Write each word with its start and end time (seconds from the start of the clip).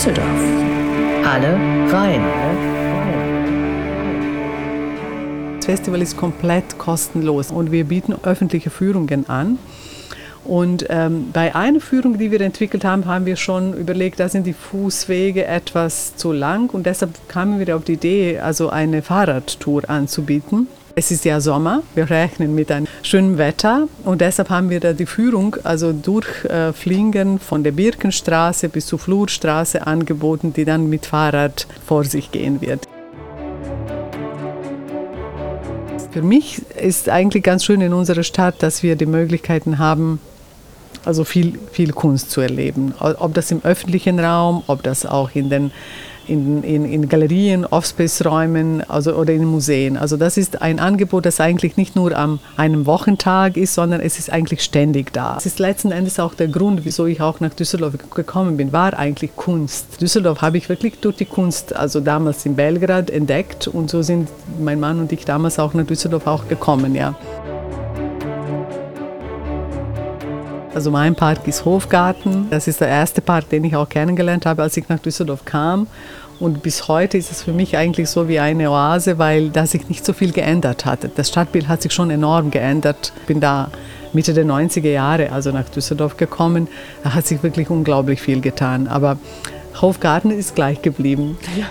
Düsseldorf. 0.00 0.26
Alle 1.26 1.58
rein. 1.92 2.22
Das 5.56 5.66
Festival 5.66 6.00
ist 6.00 6.16
komplett 6.16 6.78
kostenlos 6.78 7.50
und 7.50 7.70
wir 7.70 7.84
bieten 7.84 8.14
öffentliche 8.22 8.70
Führungen 8.70 9.28
an. 9.28 9.58
Und 10.42 10.86
ähm, 10.88 11.28
bei 11.34 11.54
einer 11.54 11.80
Führung, 11.80 12.16
die 12.16 12.30
wir 12.30 12.40
entwickelt 12.40 12.82
haben, 12.82 13.04
haben 13.04 13.26
wir 13.26 13.36
schon 13.36 13.74
überlegt, 13.74 14.20
da 14.20 14.30
sind 14.30 14.46
die 14.46 14.54
Fußwege 14.54 15.44
etwas 15.44 16.16
zu 16.16 16.32
lang 16.32 16.70
und 16.70 16.86
deshalb 16.86 17.10
kamen 17.28 17.58
wir 17.58 17.76
auf 17.76 17.84
die 17.84 17.92
Idee, 17.92 18.38
also 18.38 18.70
eine 18.70 19.02
Fahrradtour 19.02 19.90
anzubieten. 19.90 20.66
Es 21.00 21.10
ist 21.10 21.24
ja 21.24 21.40
Sommer, 21.40 21.82
wir 21.94 22.10
rechnen 22.10 22.54
mit 22.54 22.70
einem 22.70 22.86
schönen 23.02 23.38
Wetter 23.38 23.88
und 24.04 24.20
deshalb 24.20 24.50
haben 24.50 24.68
wir 24.68 24.80
da 24.80 24.92
die 24.92 25.06
Führung, 25.06 25.56
also 25.64 25.94
durchfliegen 25.94 27.36
äh, 27.36 27.38
von 27.38 27.64
der 27.64 27.72
Birkenstraße 27.72 28.68
bis 28.68 28.84
zur 28.84 28.98
Flurstraße 28.98 29.86
angeboten, 29.86 30.52
die 30.52 30.66
dann 30.66 30.90
mit 30.90 31.06
Fahrrad 31.06 31.66
vor 31.86 32.04
sich 32.04 32.30
gehen 32.32 32.60
wird. 32.60 32.86
Für 36.10 36.20
mich 36.20 36.60
ist 36.76 37.08
eigentlich 37.08 37.44
ganz 37.44 37.64
schön 37.64 37.80
in 37.80 37.94
unserer 37.94 38.22
Stadt, 38.22 38.62
dass 38.62 38.82
wir 38.82 38.94
die 38.94 39.06
Möglichkeiten 39.06 39.78
haben, 39.78 40.20
also 41.06 41.24
viel, 41.24 41.58
viel 41.72 41.92
Kunst 41.92 42.30
zu 42.30 42.42
erleben. 42.42 42.92
Ob 43.00 43.32
das 43.32 43.50
im 43.50 43.62
öffentlichen 43.64 44.20
Raum, 44.20 44.64
ob 44.66 44.82
das 44.82 45.06
auch 45.06 45.30
in 45.32 45.48
den 45.48 45.72
in, 46.26 46.62
in, 46.62 46.84
in 46.84 47.08
Galerien, 47.08 47.64
Offspace-Räumen 47.64 48.82
also, 48.88 49.14
oder 49.14 49.32
in 49.32 49.44
Museen. 49.44 49.96
Also 49.96 50.16
das 50.16 50.36
ist 50.36 50.62
ein 50.62 50.78
Angebot, 50.78 51.26
das 51.26 51.40
eigentlich 51.40 51.76
nicht 51.76 51.96
nur 51.96 52.16
am 52.16 52.38
einem 52.56 52.86
Wochentag 52.86 53.56
ist, 53.56 53.74
sondern 53.74 54.00
es 54.00 54.18
ist 54.18 54.32
eigentlich 54.32 54.62
ständig 54.62 55.12
da. 55.12 55.36
Es 55.36 55.46
ist 55.46 55.58
letzten 55.58 55.92
Endes 55.92 56.20
auch 56.20 56.34
der 56.34 56.48
Grund, 56.48 56.84
wieso 56.84 57.06
ich 57.06 57.20
auch 57.20 57.40
nach 57.40 57.54
Düsseldorf 57.54 57.94
gekommen 58.14 58.56
bin, 58.56 58.72
war 58.72 58.98
eigentlich 58.98 59.34
Kunst. 59.36 60.00
Düsseldorf 60.00 60.42
habe 60.42 60.58
ich 60.58 60.68
wirklich 60.68 61.00
durch 61.00 61.16
die 61.16 61.24
Kunst, 61.24 61.74
also 61.74 62.00
damals 62.00 62.46
in 62.46 62.56
Belgrad 62.56 63.10
entdeckt 63.10 63.68
und 63.68 63.90
so 63.90 64.02
sind 64.02 64.28
mein 64.58 64.80
Mann 64.80 65.00
und 65.00 65.12
ich 65.12 65.24
damals 65.24 65.58
auch 65.58 65.74
nach 65.74 65.86
Düsseldorf 65.86 66.26
auch 66.26 66.48
gekommen, 66.48 66.94
ja. 66.94 67.14
Also 70.72 70.92
mein 70.92 71.16
Park 71.16 71.48
ist 71.48 71.64
Hofgarten. 71.64 72.46
Das 72.48 72.68
ist 72.68 72.80
der 72.80 72.88
erste 72.88 73.20
Park, 73.20 73.48
den 73.48 73.64
ich 73.64 73.74
auch 73.74 73.88
kennengelernt 73.88 74.46
habe, 74.46 74.62
als 74.62 74.76
ich 74.76 74.88
nach 74.88 75.00
Düsseldorf 75.00 75.44
kam. 75.44 75.88
Und 76.40 76.62
bis 76.62 76.88
heute 76.88 77.18
ist 77.18 77.30
es 77.30 77.42
für 77.42 77.52
mich 77.52 77.76
eigentlich 77.76 78.08
so 78.08 78.26
wie 78.26 78.38
eine 78.38 78.70
Oase, 78.70 79.18
weil 79.18 79.50
da 79.50 79.66
sich 79.66 79.88
nicht 79.90 80.06
so 80.06 80.14
viel 80.14 80.32
geändert 80.32 80.86
hat. 80.86 81.00
Das 81.16 81.28
Stadtbild 81.28 81.68
hat 81.68 81.82
sich 81.82 81.92
schon 81.92 82.10
enorm 82.10 82.50
geändert. 82.50 83.12
Ich 83.20 83.26
bin 83.26 83.40
da 83.40 83.70
Mitte 84.14 84.32
der 84.32 84.46
90er 84.46 84.90
Jahre, 84.90 85.32
also 85.32 85.52
nach 85.52 85.68
Düsseldorf 85.68 86.16
gekommen. 86.16 86.66
Da 87.04 87.14
hat 87.14 87.26
sich 87.26 87.42
wirklich 87.42 87.68
unglaublich 87.68 88.22
viel 88.22 88.40
getan. 88.40 88.88
Aber 88.88 89.18
Hofgarten 89.80 90.30
ist 90.30 90.54
gleich 90.54 90.80
geblieben. 90.80 91.38
Ja. 91.56 91.66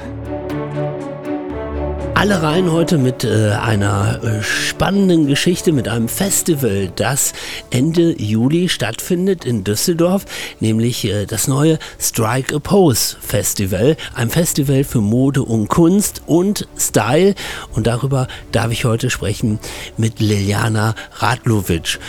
Alle 2.20 2.44
rein 2.44 2.70
heute 2.70 2.98
mit 2.98 3.24
äh, 3.24 3.52
einer 3.52 4.22
äh, 4.22 4.44
spannenden 4.44 5.26
Geschichte, 5.26 5.72
mit 5.72 5.88
einem 5.88 6.10
Festival, 6.10 6.92
das 6.94 7.32
Ende 7.70 8.12
Juli 8.22 8.68
stattfindet 8.68 9.46
in 9.46 9.64
Düsseldorf, 9.64 10.26
nämlich 10.60 11.06
äh, 11.06 11.26
das 11.26 11.48
neue 11.48 11.80
Strike 11.98 12.54
a 12.54 12.60
Pose 12.60 13.16
Festival. 13.22 13.96
Ein 14.16 14.30
Festival 14.30 14.84
für 14.84 15.00
Mode 15.00 15.44
und 15.44 15.70
Kunst 15.70 16.22
und 16.26 16.68
Style. 16.78 17.36
Und 17.74 17.88
darüber 17.88 18.28
darf 18.52 18.70
ich 18.74 18.84
heute 18.84 19.10
sprechen 19.10 19.58
mit 19.96 20.20
Liliana 20.20 20.96
Radlovic. 21.20 22.00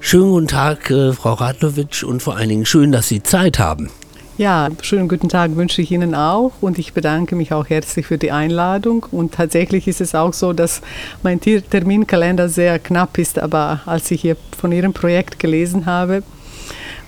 Schönen 0.00 0.32
guten 0.32 0.48
Tag, 0.48 0.90
äh, 0.90 1.12
Frau 1.12 1.34
Radlovic, 1.34 2.02
und 2.02 2.24
vor 2.24 2.34
allen 2.34 2.48
Dingen 2.48 2.66
schön, 2.66 2.90
dass 2.90 3.06
Sie 3.06 3.22
Zeit 3.22 3.60
haben. 3.60 3.88
Ja, 4.40 4.70
schönen 4.80 5.06
guten 5.06 5.28
Tag 5.28 5.54
wünsche 5.56 5.82
ich 5.82 5.90
Ihnen 5.90 6.14
auch 6.14 6.52
und 6.62 6.78
ich 6.78 6.94
bedanke 6.94 7.36
mich 7.36 7.52
auch 7.52 7.68
herzlich 7.68 8.06
für 8.06 8.16
die 8.16 8.32
Einladung. 8.32 9.04
Und 9.10 9.34
tatsächlich 9.34 9.86
ist 9.86 10.00
es 10.00 10.14
auch 10.14 10.32
so, 10.32 10.54
dass 10.54 10.80
mein 11.22 11.42
Terminkalender 11.42 12.48
sehr 12.48 12.78
knapp 12.78 13.18
ist, 13.18 13.38
aber 13.38 13.82
als 13.84 14.10
ich 14.10 14.22
hier 14.22 14.38
von 14.58 14.72
Ihrem 14.72 14.94
Projekt 14.94 15.40
gelesen 15.40 15.84
habe 15.84 16.22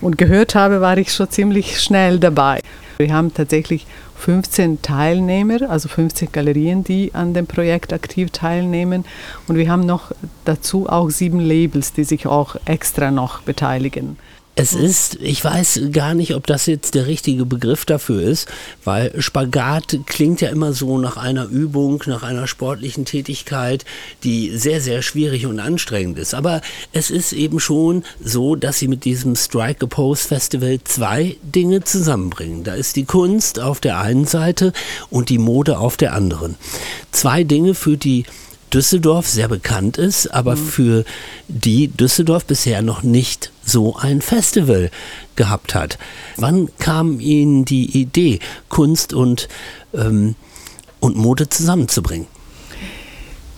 und 0.03 0.19
gehört 0.19 0.55
habe, 0.55 0.83
war 0.83 0.99
ich 0.99 1.11
schon 1.11 1.31
ziemlich 1.31 1.81
schnell 1.81 2.19
dabei. 2.19 2.61
Wir 2.99 3.15
haben 3.15 3.33
tatsächlich 3.33 3.87
15 4.19 4.83
Teilnehmer, 4.83 5.71
also 5.71 5.89
15 5.89 6.33
Galerien, 6.33 6.85
die 6.85 7.15
an 7.15 7.33
dem 7.33 7.47
Projekt 7.47 7.95
aktiv 7.95 8.31
teilnehmen. 8.31 9.07
Und 9.49 9.57
wir 9.57 9.71
haben 9.71 9.87
noch 9.87 10.13
dazu 10.45 10.87
auch 10.87 11.09
sieben 11.09 11.41
Labels, 11.41 11.95
die 11.95 12.05
sich 12.05 12.27
auch 12.27 12.57
extra 12.67 13.11
noch 13.11 13.41
beteiligen. 13.41 14.19
Es 14.55 14.75
ist, 14.75 15.17
ich 15.23 15.43
weiß 15.43 15.81
gar 15.93 16.13
nicht, 16.13 16.35
ob 16.35 16.47
das 16.47 16.67
jetzt 16.67 16.95
der 16.95 17.07
richtige 17.07 17.47
Begriff 17.47 17.87
dafür 17.87 18.21
ist, 18.21 18.49
weil 18.85 19.19
Spagat 19.19 20.01
klingt 20.05 20.43
ja 20.43 20.51
immer 20.51 20.75
so 20.75 20.99
nach 20.99 21.17
einer 21.17 21.47
Übung, 21.47 22.03
nach 22.05 22.23
einer 22.23 22.47
sportlichen 22.47 23.07
Tätigkeit, 23.07 23.87
die 24.25 24.55
sehr, 24.55 24.83
sehr 24.83 25.01
schwierig 25.01 25.47
und 25.47 25.59
anstrengend 25.59 26.19
ist. 26.19 26.35
Aber 26.35 26.61
es 26.93 27.11
ist 27.11 27.33
eben 27.33 27.61
schon 27.61 28.05
so, 28.23 28.55
dass 28.55 28.79
sie 28.79 28.89
mit 28.89 29.07
diesem 29.07 29.37
Strike 29.37 29.87
a 29.87 29.89
Pose 29.89 30.29
Festival 30.29 30.81
zwei 30.85 31.37
Dinge 31.43 31.83
zusammenbringen. 31.83 32.63
Da 32.63 32.75
ist 32.75 32.97
die 32.97 33.07
Kunst 33.07 33.59
auf 33.59 33.81
der 33.81 34.01
einen 34.01 34.27
Seite 34.27 34.75
und 35.09 35.31
die 35.31 35.39
Mode 35.39 35.79
auf 35.79 35.97
der 35.97 36.13
anderen. 36.13 36.57
Zwei 37.11 37.43
Dinge, 37.43 37.75
für 37.75 37.97
die 37.97 38.25
Düsseldorf 38.73 39.29
sehr 39.29 39.49
bekannt 39.49 39.99
ist, 39.99 40.29
aber 40.29 40.57
mhm. 40.57 40.67
für 40.67 41.05
die 41.49 41.89
Düsseldorf 41.89 42.45
bisher 42.45 42.83
noch 42.83 43.03
nicht 43.03 43.53
so 43.65 43.97
ein 43.97 44.21
Festival 44.21 44.91
gehabt 45.37 45.75
hat. 45.75 45.99
Wann 46.37 46.69
kam 46.79 47.21
Ihnen 47.21 47.65
die 47.65 48.01
Idee, 48.01 48.39
Kunst 48.69 49.13
und, 49.13 49.49
ähm, 49.95 50.35
und 51.01 51.17
Mode 51.17 51.49
zusammenzubringen? 51.49 52.27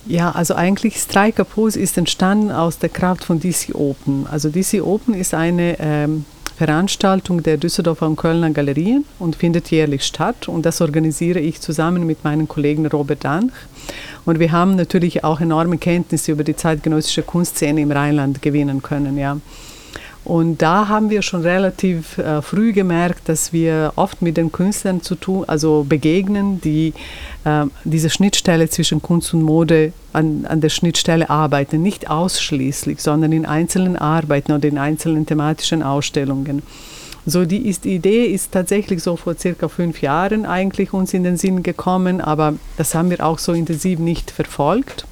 Ja, 0.06 0.32
also 0.32 0.54
eigentlich 0.54 0.96
Striker 0.96 1.44
Pose 1.44 1.80
ist 1.80 1.96
entstanden 1.96 2.50
aus 2.50 2.78
der 2.78 2.90
Kraft 2.90 3.24
von 3.24 3.40
DC 3.40 3.74
Open. 3.74 4.26
Also 4.30 4.50
DC 4.50 4.82
Open 4.82 5.14
ist 5.14 5.32
eine 5.32 5.78
ähm, 5.80 6.26
Veranstaltung 6.56 7.42
der 7.42 7.56
Düsseldorfer 7.56 8.06
und 8.06 8.16
Kölner 8.16 8.50
Galerien 8.50 9.04
und 9.18 9.36
findet 9.36 9.70
jährlich 9.70 10.04
statt. 10.04 10.46
Und 10.46 10.66
das 10.66 10.80
organisiere 10.80 11.40
ich 11.40 11.60
zusammen 11.60 12.06
mit 12.06 12.22
meinem 12.22 12.48
Kollegen 12.48 12.86
Robert 12.86 13.24
Danch. 13.24 13.52
Und 14.24 14.38
wir 14.38 14.52
haben 14.52 14.76
natürlich 14.76 15.24
auch 15.24 15.40
enorme 15.40 15.78
Kenntnisse 15.78 16.32
über 16.32 16.44
die 16.44 16.56
zeitgenössische 16.56 17.22
Kunstszene 17.22 17.80
im 17.80 17.90
Rheinland 17.90 18.40
gewinnen 18.42 18.82
können. 18.82 19.18
Ja. 19.18 19.38
Und 20.24 20.62
da 20.62 20.88
haben 20.88 21.10
wir 21.10 21.20
schon 21.20 21.42
relativ 21.42 22.16
äh, 22.16 22.40
früh 22.40 22.72
gemerkt, 22.72 23.28
dass 23.28 23.52
wir 23.52 23.92
oft 23.96 24.22
mit 24.22 24.38
den 24.38 24.50
Künstlern 24.50 25.02
zu 25.02 25.16
tun, 25.16 25.44
also 25.46 25.84
begegnen, 25.86 26.62
die 26.62 26.94
äh, 27.44 27.66
diese 27.84 28.08
Schnittstelle 28.08 28.70
zwischen 28.70 29.02
Kunst 29.02 29.34
und 29.34 29.42
Mode 29.42 29.92
an, 30.14 30.46
an 30.46 30.62
der 30.62 30.70
Schnittstelle 30.70 31.28
arbeiten. 31.28 31.82
Nicht 31.82 32.08
ausschließlich, 32.08 33.02
sondern 33.02 33.32
in 33.32 33.44
einzelnen 33.44 33.96
Arbeiten 33.96 34.52
oder 34.52 34.66
in 34.66 34.78
einzelnen 34.78 35.26
thematischen 35.26 35.82
Ausstellungen. 35.82 36.62
So 37.26 37.44
die, 37.46 37.68
ist, 37.68 37.86
Idee 37.86 38.26
ist 38.26 38.52
tatsächlich 38.52 39.02
so 39.02 39.16
vor 39.16 39.36
circa 39.36 39.68
fünf 39.68 40.02
Jahren 40.02 40.44
eigentlich 40.44 40.92
uns 40.92 41.14
in 41.14 41.24
den 41.24 41.36
Sinn 41.36 41.62
gekommen, 41.62 42.20
aber 42.20 42.54
das 42.76 42.94
haben 42.94 43.10
wir 43.10 43.24
auch 43.24 43.38
so 43.38 43.52
intensiv 43.52 43.98
nicht 43.98 44.30
verfolgt 44.30 45.06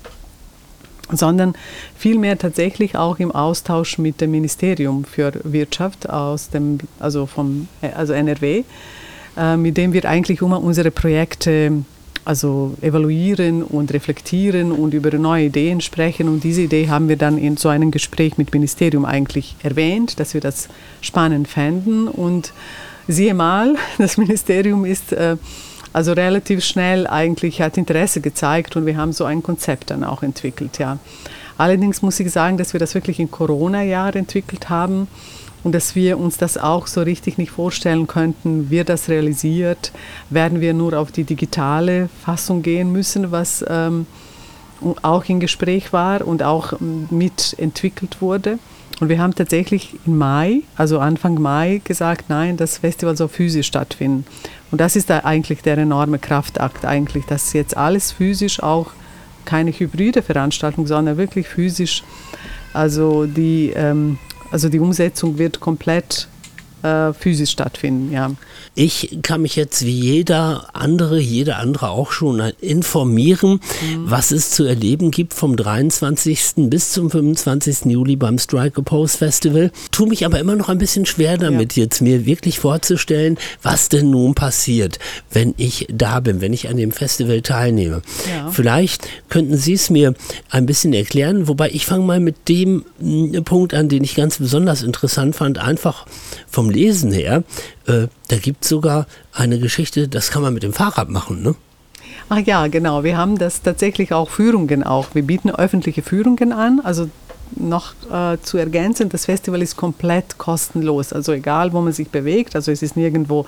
sondern 1.15 1.55
vielmehr 1.97 2.39
tatsächlich 2.39 2.97
auch 2.97 3.19
im 3.19 3.33
Austausch 3.33 3.99
mit 3.99 4.21
dem 4.21 4.31
Ministerium 4.31 5.05
für 5.05 5.33
Wirtschaft 5.45 6.09
aus 6.09 6.49
dem, 6.49 6.79
also 6.99 7.27
vom, 7.27 7.69
also 7.95 8.13
NRW, 8.13 8.65
äh, 9.37 9.57
mit 9.57 9.77
dem 9.77 9.93
wir 9.93 10.05
eigentlich 10.07 10.41
immer 10.41 10.63
unsere 10.63 10.91
Projekte 10.91 11.85
also 12.25 12.75
evaluieren 12.81 13.63
und 13.63 13.93
reflektieren 13.93 14.71
und 14.73 14.95
über 14.95 15.17
neue 15.19 15.47
Ideen 15.47 15.81
sprechen. 15.81 16.29
Und 16.29 16.45
diese 16.45 16.63
Idee 16.63 16.89
haben 16.89 17.09
wir 17.09 17.17
dann 17.17 17.39
in 17.39 17.57
so 17.57 17.69
einem 17.69 17.91
Gespräch 17.91 18.39
mit 18.39 18.49
dem 18.49 18.61
Ministerium 18.61 19.05
eigentlich 19.05 19.57
erwähnt, 19.63 20.21
dass 20.21 20.35
wir 20.35 20.41
das 20.41 20.69
spannend 21.01 21.49
fänden. 21.49 22.09
Und 22.09 22.53
siehe 23.09 23.35
mal, 23.35 23.75
das 23.99 24.17
Ministerium 24.17 24.85
ist 24.85 25.13
äh, 25.13 25.37
also 25.93 26.13
relativ 26.13 26.65
schnell 26.65 27.07
eigentlich 27.07 27.61
hat 27.61 27.77
Interesse 27.77 28.21
gezeigt 28.21 28.77
und 28.77 28.87
wir 28.87 28.97
haben 28.97 29.13
so 29.13 29.25
ein 29.25 29.43
Konzept 29.43 29.91
dann 29.91 30.05
auch 30.05 30.23
entwickelt, 30.23 30.79
ja. 30.79 30.99
Allerdings 31.59 32.01
muss 32.01 32.19
ich 32.19 32.31
sagen, 32.33 32.57
dass 32.57 32.73
wir 32.73 32.81
das 32.81 32.95
wirklich 32.95 33.21
im 33.21 33.31
Corona-Jahr 33.31 34.17
entwickelt 34.17 34.71
haben 34.71 35.07
und 35.65 35.73
dass 35.73 35.95
wir 35.95 36.19
uns 36.19 36.37
das 36.37 36.59
auch 36.59 36.87
so 36.87 37.03
richtig 37.03 37.39
nicht 37.39 37.51
vorstellen 37.51 38.07
könnten, 38.07 38.71
wird 38.71 38.89
das 38.89 39.09
realisiert, 39.09 39.93
werden 40.31 40.61
wir 40.61 40.75
nur 40.75 40.99
auf 40.99 41.13
die 41.13 41.25
digitale 41.25 42.09
Fassung 42.25 42.63
gehen 42.63 42.93
müssen, 42.93 43.31
was 43.31 43.65
ähm, 43.69 44.07
auch 45.03 45.25
im 45.27 45.41
Gespräch 45.41 45.93
war 45.93 46.27
und 46.27 46.43
auch 46.43 46.75
mitentwickelt 46.81 48.21
wurde. 48.21 48.59
Und 49.01 49.09
wir 49.09 49.19
haben 49.19 49.35
tatsächlich 49.35 49.97
im 50.07 50.19
Mai, 50.19 50.61
also 50.77 51.01
Anfang 51.01 51.41
Mai, 51.41 51.81
gesagt, 51.85 52.27
nein, 52.29 52.57
das 52.57 52.79
Festival 52.79 53.17
soll 53.17 53.29
physisch 53.29 53.67
stattfinden. 53.67 54.25
Und 54.71 54.81
das 54.81 54.97
ist 54.97 55.11
da 55.11 55.21
eigentlich 55.21 55.63
der 55.63 55.79
enorme 55.79 56.19
Kraftakt 56.19 56.85
eigentlich, 56.85 57.25
dass 57.27 57.53
jetzt 57.53 57.77
alles 57.77 58.13
physisch 58.13 58.63
auch 58.63 58.93
keine 59.45 59.73
hybride 59.73 60.23
Veranstaltung, 60.23 60.87
sondern 60.87 61.17
wirklich 61.17 61.49
physisch, 61.49 62.05
also 62.73 63.27
die, 63.27 63.73
ähm, 63.75 64.19
also 64.53 64.69
die 64.69 64.79
Umsetzung 64.79 65.39
wird 65.39 65.61
komplett 65.61 66.29
äh, 66.83 67.13
physisch 67.13 67.51
stattfinden. 67.51 68.13
Ja. 68.13 68.33
Ich 68.75 69.19
kann 69.23 69.43
mich 69.43 69.57
jetzt 69.57 69.85
wie 69.85 69.99
jeder 69.99 70.71
andere, 70.73 71.19
jeder 71.19 71.59
andere 71.59 71.91
auch 71.91 72.11
schon 72.11 72.41
informieren, 72.61 73.61
mhm. 73.83 74.11
was 74.11 74.31
es 74.31 74.51
zu 74.51 74.65
erleben 74.65 75.11
gibt 75.11 75.35
vom 75.35 75.57
23. 75.57 76.41
bis 76.69 76.93
zum 76.93 77.11
25. 77.11 77.87
Juli 77.87 78.17
beim 78.17 78.39
Strike 78.39 78.81
a 78.81 78.83
Pose 78.83 79.19
Festival. 79.19 79.71
Tu 79.91 80.07
mich 80.07 80.25
aber 80.25 80.41
immer 80.41 80.57
noch 80.57 80.69
ein 80.69 80.79
bisschen 80.79 81.07
schwer 81.07 81.39
damit, 81.39 81.77
ja. 81.77 81.85
jetzt 81.85 82.01
mir 82.01 82.27
wirklich 82.27 82.59
vorzustellen, 82.59 83.39
was 83.63 83.89
denn 83.89 84.11
nun 84.11 84.35
passiert, 84.35 84.99
wenn 85.31 85.55
ich 85.59 85.87
da 85.93 86.21
bin, 86.21 86.41
wenn 86.41 86.53
ich 86.53 86.69
an 86.69 86.77
dem 86.77 86.93
Festival 86.93 87.43
teilnehme. 87.43 88.03
Ja. 88.29 88.51
Vielleicht 88.51 89.07
könnten 89.29 89.57
Sie 89.57 89.75
es 89.75 89.91
mir 89.91 90.15
ein 90.51 90.67
bisschen 90.67 90.93
erklären, 90.95 91.47
wobei 91.47 91.71
ich 91.71 91.87
fange 91.87 92.05
mal 92.05 92.21
mit 92.21 92.49
dem 92.49 92.85
hm, 92.99 93.45
Punkt 93.45 93.75
an, 93.75 93.89
den 93.89 94.03
ich 94.03 94.15
ganz 94.15 94.39
besonders 94.39 94.83
interessant 94.83 95.37
fand, 95.37 95.59
einfach 95.59 96.07
vom 96.49 96.72
Lesen 96.73 97.13
her. 97.13 97.45
Äh, 97.87 98.09
da 98.29 98.37
gibt 98.37 98.65
es 98.65 98.71
sogar 98.71 99.07
eine 99.33 99.59
Geschichte, 99.59 100.09
das 100.09 100.31
kann 100.31 100.43
man 100.43 100.55
mit 100.55 100.63
dem 100.63 100.73
Fahrrad 100.73 101.09
machen, 101.09 101.43
ne? 101.43 101.55
Ach 102.29 102.39
ja, 102.39 102.67
genau. 102.69 103.05
Wir 103.05 103.17
haben 103.17 103.37
das 103.37 103.63
tatsächlich 103.63 104.13
auch 104.13 104.31
Führungen 104.31 104.83
auch. 104.83 105.09
Wir 105.13 105.23
bieten 105.23 105.51
öffentliche 105.51 106.03
Führungen 106.03 106.53
an. 106.53 106.81
Also 106.83 107.11
noch 107.57 107.93
äh, 108.11 108.39
zu 108.43 108.57
ergänzen, 108.57 109.09
das 109.09 109.27
Festival 109.27 109.61
ist 109.61 109.77
komplett 109.77 110.39
kostenlos. 110.39 111.13
Also 111.13 111.33
egal, 111.33 111.73
wo 111.73 111.81
man 111.81 111.93
sich 111.93 112.09
bewegt. 112.09 112.57
Also 112.57 112.73
es 112.73 112.83
ist 112.83 112.97
nirgendwo 112.97 113.47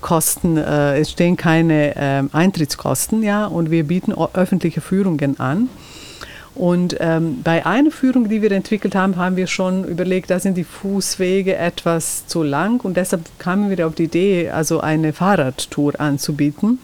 Kosten, 0.00 0.56
äh, 0.56 0.98
es 0.98 1.10
stehen 1.10 1.36
keine 1.36 1.94
äh, 1.96 2.22
Eintrittskosten, 2.32 3.22
ja. 3.22 3.46
Und 3.46 3.70
wir 3.70 3.84
bieten 3.84 4.12
öffentliche 4.12 4.80
Führungen 4.80 5.38
an. 5.38 5.68
Und 6.56 6.96
ähm, 7.00 7.42
bei 7.44 7.66
einer 7.66 7.90
Führung, 7.90 8.30
die 8.30 8.40
wir 8.40 8.50
entwickelt 8.50 8.94
haben, 8.94 9.16
haben 9.16 9.36
wir 9.36 9.46
schon 9.46 9.84
überlegt, 9.84 10.30
da 10.30 10.40
sind 10.40 10.56
die 10.56 10.64
Fußwege 10.64 11.54
etwas 11.54 12.26
zu 12.26 12.42
lang 12.42 12.82
und 12.82 12.96
deshalb 12.96 13.22
kamen 13.38 13.68
wir 13.68 13.86
auf 13.86 13.94
die 13.94 14.04
Idee, 14.04 14.48
also 14.48 14.80
eine 14.80 15.12
Fahrradtour 15.12 16.00
anzubieten 16.00 16.78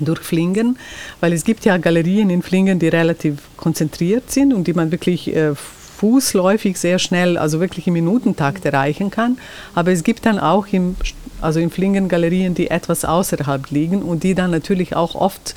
durch 0.00 0.20
Flingen, 0.20 0.78
weil 1.20 1.32
es 1.32 1.44
gibt 1.44 1.64
ja 1.64 1.78
Galerien 1.78 2.28
in 2.28 2.42
Flingen, 2.42 2.78
die 2.78 2.88
relativ 2.88 3.38
konzentriert 3.56 4.30
sind 4.30 4.52
und 4.52 4.66
die 4.66 4.74
man 4.74 4.92
wirklich 4.92 5.34
äh, 5.34 5.54
fußläufig 5.54 6.78
sehr 6.78 6.98
schnell, 6.98 7.38
also 7.38 7.60
wirklich 7.60 7.86
im 7.86 7.94
Minutentakt 7.94 8.66
erreichen 8.66 9.10
kann. 9.10 9.38
Aber 9.74 9.92
es 9.92 10.04
gibt 10.04 10.26
dann 10.26 10.38
auch 10.38 10.66
im, 10.68 10.94
also 11.40 11.58
in 11.58 11.70
Flingen 11.70 12.08
Galerien, 12.08 12.54
die 12.54 12.70
etwas 12.70 13.06
außerhalb 13.06 13.70
liegen 13.70 14.02
und 14.02 14.24
die 14.24 14.34
dann 14.34 14.50
natürlich 14.50 14.94
auch 14.94 15.14
oft 15.14 15.54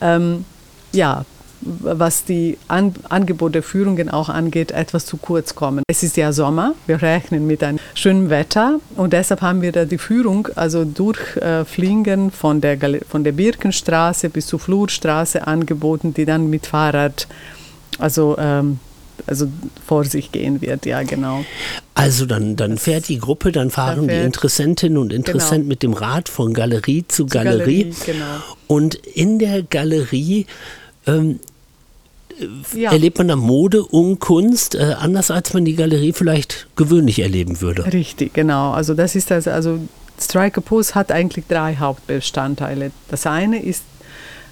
ähm, 0.00 0.46
ja, 0.92 1.26
was 1.60 2.24
die 2.24 2.58
An 2.68 2.94
Angebot 3.08 3.54
der 3.54 3.62
Führungen 3.62 4.08
auch 4.08 4.28
angeht, 4.28 4.70
etwas 4.70 5.06
zu 5.06 5.16
kurz 5.16 5.54
kommen. 5.54 5.82
Es 5.88 6.02
ist 6.02 6.16
ja 6.16 6.32
Sommer, 6.32 6.74
wir 6.86 7.02
rechnen 7.02 7.46
mit 7.46 7.62
einem 7.62 7.78
schönen 7.94 8.30
Wetter 8.30 8.80
und 8.96 9.12
deshalb 9.12 9.42
haben 9.42 9.62
wir 9.62 9.72
da 9.72 9.84
die 9.84 9.98
Führung, 9.98 10.48
also 10.54 10.84
durchfliegen 10.84 12.28
äh, 12.28 12.30
von, 12.30 12.60
der 12.60 12.78
von 13.08 13.24
der 13.24 13.32
Birkenstraße 13.32 14.30
bis 14.30 14.46
zur 14.46 14.58
Flurstraße 14.58 15.46
angeboten, 15.46 16.14
die 16.14 16.24
dann 16.24 16.48
mit 16.50 16.66
Fahrrad, 16.66 17.26
also 17.98 18.36
ähm, 18.38 18.78
also 19.26 19.48
vor 19.84 20.04
sich 20.04 20.32
gehen 20.32 20.60
wird, 20.60 20.86
ja, 20.86 21.02
genau. 21.02 21.44
Also 21.94 22.26
dann, 22.26 22.56
dann 22.56 22.78
fährt 22.78 23.08
die 23.08 23.18
Gruppe, 23.18 23.52
dann 23.52 23.70
fahren 23.70 24.06
da 24.06 24.14
die 24.14 24.20
Interessentinnen 24.20 24.98
und 24.98 25.12
Interessenten 25.12 25.62
genau. 25.62 25.68
mit 25.68 25.82
dem 25.82 25.92
Rad 25.92 26.28
von 26.28 26.54
Galerie 26.54 27.04
zu, 27.08 27.24
zu 27.24 27.34
Galerie. 27.34 27.84
Galerie 27.84 27.96
genau. 28.06 28.24
Und 28.66 28.94
in 28.94 29.38
der 29.38 29.62
Galerie 29.62 30.46
ähm, 31.08 31.40
ja. 32.74 32.92
erlebt 32.92 33.18
man 33.18 33.28
da 33.28 33.36
Mode 33.36 33.84
und 33.84 34.18
Kunst 34.20 34.74
äh, 34.74 34.94
anders, 34.98 35.30
als 35.30 35.54
man 35.54 35.64
die 35.64 35.74
Galerie 35.74 36.12
vielleicht 36.12 36.68
gewöhnlich 36.76 37.20
erleben 37.20 37.60
würde. 37.60 37.92
Richtig, 37.92 38.34
genau. 38.34 38.72
Also 38.72 38.94
das 38.94 39.16
ist 39.16 39.30
das, 39.30 39.48
also 39.48 39.78
Striker 40.20 40.60
Pose 40.60 40.94
hat 40.94 41.12
eigentlich 41.12 41.46
drei 41.46 41.76
Hauptbestandteile. 41.76 42.90
Das 43.08 43.26
eine 43.26 43.62
ist 43.62 43.82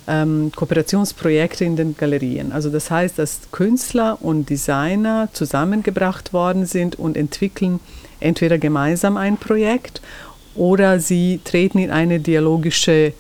ähm, 0.09 0.53
Kooperationsprojekte 0.55 1.65
in 1.65 1.77
den 1.77 1.97
Galerien. 1.97 2.53
Also 2.53 2.71
das 2.71 2.91
heißt, 2.91 3.19
dass 3.19 3.41
Künstler 3.53 4.19
und 4.21 4.49
Designer 4.49 5.29
zusammengebracht 5.33 6.33
worden 6.33 6.67
sind 6.67 6.97
und 6.97 7.17
entwickeln 7.17 7.81
entweder 8.21 8.59
gemeinsam 8.59 9.17
ein 9.17 9.37
Projekt 9.37 10.01
oder 10.55 11.01
sie 11.01 11.41
treten 11.45 11.79
in 11.79 11.91
eine 11.91 12.21
dialogische 12.21 13.13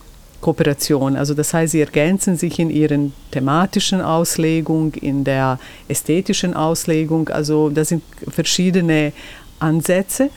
Kooperation. 0.47 1.17
Also 1.17 1.35
das 1.35 1.53
heißt, 1.53 1.73
sie 1.73 1.81
ergänzen 1.81 2.37
sich 2.37 2.61
in 2.61 2.71
ihren 2.71 3.13
thematischen 3.33 4.01
Auslegung, 4.01 4.95
in 4.95 5.25
der 5.25 5.59
ästhetischen 5.89 6.55
Auslegung. 6.55 7.29
Also 7.31 7.69
das 7.69 7.89
sind 7.89 8.05
verschiedene 8.29 9.13
Ansätze. 9.59 10.31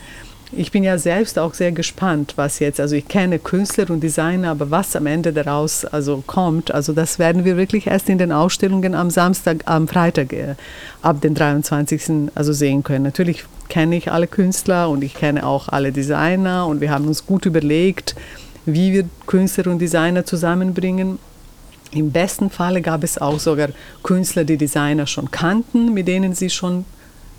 Ich 0.50 0.72
bin 0.72 0.82
ja 0.82 0.98
selbst 0.98 1.38
auch 1.38 1.54
sehr 1.54 1.70
gespannt, 1.70 2.32
was 2.34 2.58
jetzt, 2.58 2.80
also 2.80 2.96
ich 2.96 3.06
kenne 3.06 3.38
Künstler 3.38 3.88
und 3.88 4.00
Designer, 4.00 4.50
aber 4.50 4.72
was 4.72 4.96
am 4.96 5.06
Ende 5.06 5.32
daraus 5.32 5.84
also 5.84 6.24
kommt, 6.26 6.74
also 6.74 6.92
das 6.92 7.20
werden 7.20 7.44
wir 7.44 7.56
wirklich 7.56 7.86
erst 7.86 8.08
in 8.08 8.18
den 8.18 8.32
Ausstellungen 8.32 8.96
am 8.96 9.10
Samstag, 9.10 9.58
am 9.66 9.86
Freitag 9.86 10.32
äh, 10.32 10.56
ab 11.02 11.20
dem 11.20 11.34
23. 11.36 12.32
also 12.34 12.52
sehen 12.52 12.82
können. 12.82 13.04
Natürlich 13.04 13.44
kenne 13.68 13.94
ich 13.94 14.10
alle 14.10 14.26
Künstler 14.26 14.90
und 14.90 15.04
ich 15.04 15.14
kenne 15.14 15.46
auch 15.46 15.68
alle 15.68 15.92
Designer 15.92 16.66
und 16.66 16.80
wir 16.80 16.90
haben 16.90 17.06
uns 17.06 17.26
gut 17.26 17.46
überlegt, 17.46 18.16
wie 18.66 18.92
wir 18.92 19.04
Künstler 19.26 19.70
und 19.70 19.78
Designer 19.78 20.24
zusammenbringen. 20.24 21.18
Im 21.92 22.12
besten 22.12 22.50
Falle 22.50 22.82
gab 22.82 23.02
es 23.02 23.18
auch 23.18 23.40
sogar 23.40 23.70
Künstler, 24.02 24.44
die 24.44 24.56
Designer 24.56 25.06
schon 25.06 25.30
kannten, 25.30 25.92
mit 25.92 26.06
denen 26.06 26.34
sie 26.34 26.50
schon 26.50 26.84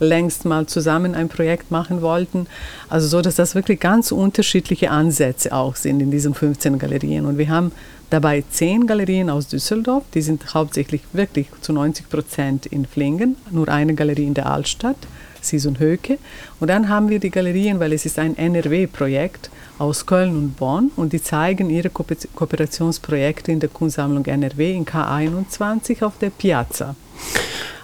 längst 0.01 0.45
mal 0.45 0.65
zusammen 0.65 1.15
ein 1.15 1.29
Projekt 1.29 1.71
machen 1.71 2.01
wollten. 2.01 2.47
Also 2.89 3.07
so, 3.07 3.21
dass 3.21 3.35
das 3.35 3.55
wirklich 3.55 3.79
ganz 3.79 4.11
unterschiedliche 4.11 4.89
Ansätze 4.89 5.53
auch 5.53 5.75
sind 5.75 6.01
in 6.01 6.11
diesen 6.11 6.33
15 6.33 6.79
Galerien. 6.79 7.25
Und 7.25 7.37
wir 7.37 7.49
haben 7.49 7.71
dabei 8.09 8.43
zehn 8.49 8.87
Galerien 8.87 9.29
aus 9.29 9.47
Düsseldorf, 9.47 10.03
die 10.13 10.21
sind 10.21 10.53
hauptsächlich 10.53 11.01
wirklich 11.13 11.47
zu 11.61 11.71
90 11.71 12.09
Prozent 12.09 12.65
in 12.65 12.85
Flingen, 12.85 13.37
nur 13.51 13.69
eine 13.69 13.93
Galerie 13.93 14.25
in 14.25 14.33
der 14.33 14.47
Altstadt, 14.47 14.97
Sison 15.39 15.79
Höke. 15.79 16.17
Und 16.59 16.69
dann 16.69 16.89
haben 16.89 17.09
wir 17.09 17.19
die 17.19 17.31
Galerien, 17.31 17.79
weil 17.79 17.93
es 17.93 18.05
ist 18.05 18.19
ein 18.19 18.37
NRW-Projekt, 18.37 19.49
aus 19.79 20.05
Köln 20.05 20.35
und 20.35 20.57
Bonn 20.57 20.91
und 20.95 21.13
die 21.13 21.21
zeigen 21.21 21.69
ihre 21.69 21.89
Ko 21.89 22.05
Kooperationsprojekte 22.35 23.51
in 23.51 23.59
der 23.59 23.69
Kunstsammlung 23.69 24.25
NRW 24.25 24.75
in 24.75 24.85
K21 24.85 26.03
auf 26.03 26.17
der 26.19 26.29
Piazza. 26.29 26.95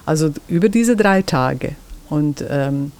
Also 0.06 0.32
über 0.48 0.68
diese 0.68 0.96
drei 0.96 1.22
Tage. 1.22 1.76
Und 2.08 2.44
ähm, 2.48 2.92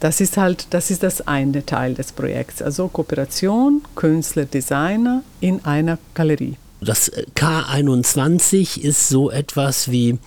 das 0.00 0.20
ist 0.20 0.36
halt, 0.36 0.68
das 0.70 0.90
ist 0.90 1.02
das 1.02 1.26
eine 1.26 1.66
Teil 1.66 1.94
des 1.94 2.12
Projekts. 2.12 2.62
Also 2.62 2.88
Kooperation, 2.88 3.82
Künstler, 3.96 4.44
Designer 4.44 5.22
in 5.40 5.64
einer 5.64 5.98
Galerie. 6.14 6.56
Das 6.80 7.10
K21 7.34 8.80
ist 8.80 9.08
so 9.08 9.30
etwas 9.30 9.90
wie 9.90 10.18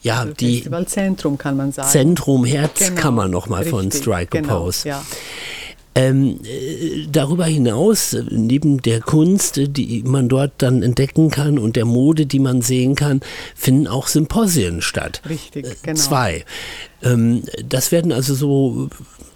ja, 0.00 0.20
also 0.20 0.32
die 0.32 0.54
Festivalzentrum 0.54 1.36
kann 1.36 1.56
man 1.56 1.72
sagen. 1.72 1.88
Zentrum 1.88 2.44
Herzkammer 2.44 3.24
genau, 3.24 3.40
nochmal 3.40 3.64
von 3.64 3.90
Strike 3.90 4.40
genau, 4.40 4.60
Pose. 4.60 4.88
Ja. 4.88 5.04
Ähm, 5.98 6.38
äh, 6.44 7.08
darüber 7.10 7.44
hinaus, 7.46 8.16
neben 8.30 8.80
der 8.82 9.00
Kunst, 9.00 9.60
die 9.60 10.04
man 10.06 10.28
dort 10.28 10.52
dann 10.58 10.84
entdecken 10.84 11.28
kann 11.30 11.58
und 11.58 11.74
der 11.74 11.86
Mode, 11.86 12.24
die 12.24 12.38
man 12.38 12.62
sehen 12.62 12.94
kann, 12.94 13.20
finden 13.56 13.88
auch 13.88 14.06
Symposien 14.06 14.80
statt. 14.80 15.22
Richtig, 15.28 15.66
äh, 15.66 15.74
genau. 15.82 15.98
Zwei. 15.98 16.44
Ähm, 17.02 17.42
das 17.68 17.90
werden 17.90 18.12
also 18.12 18.34
so 18.34 18.88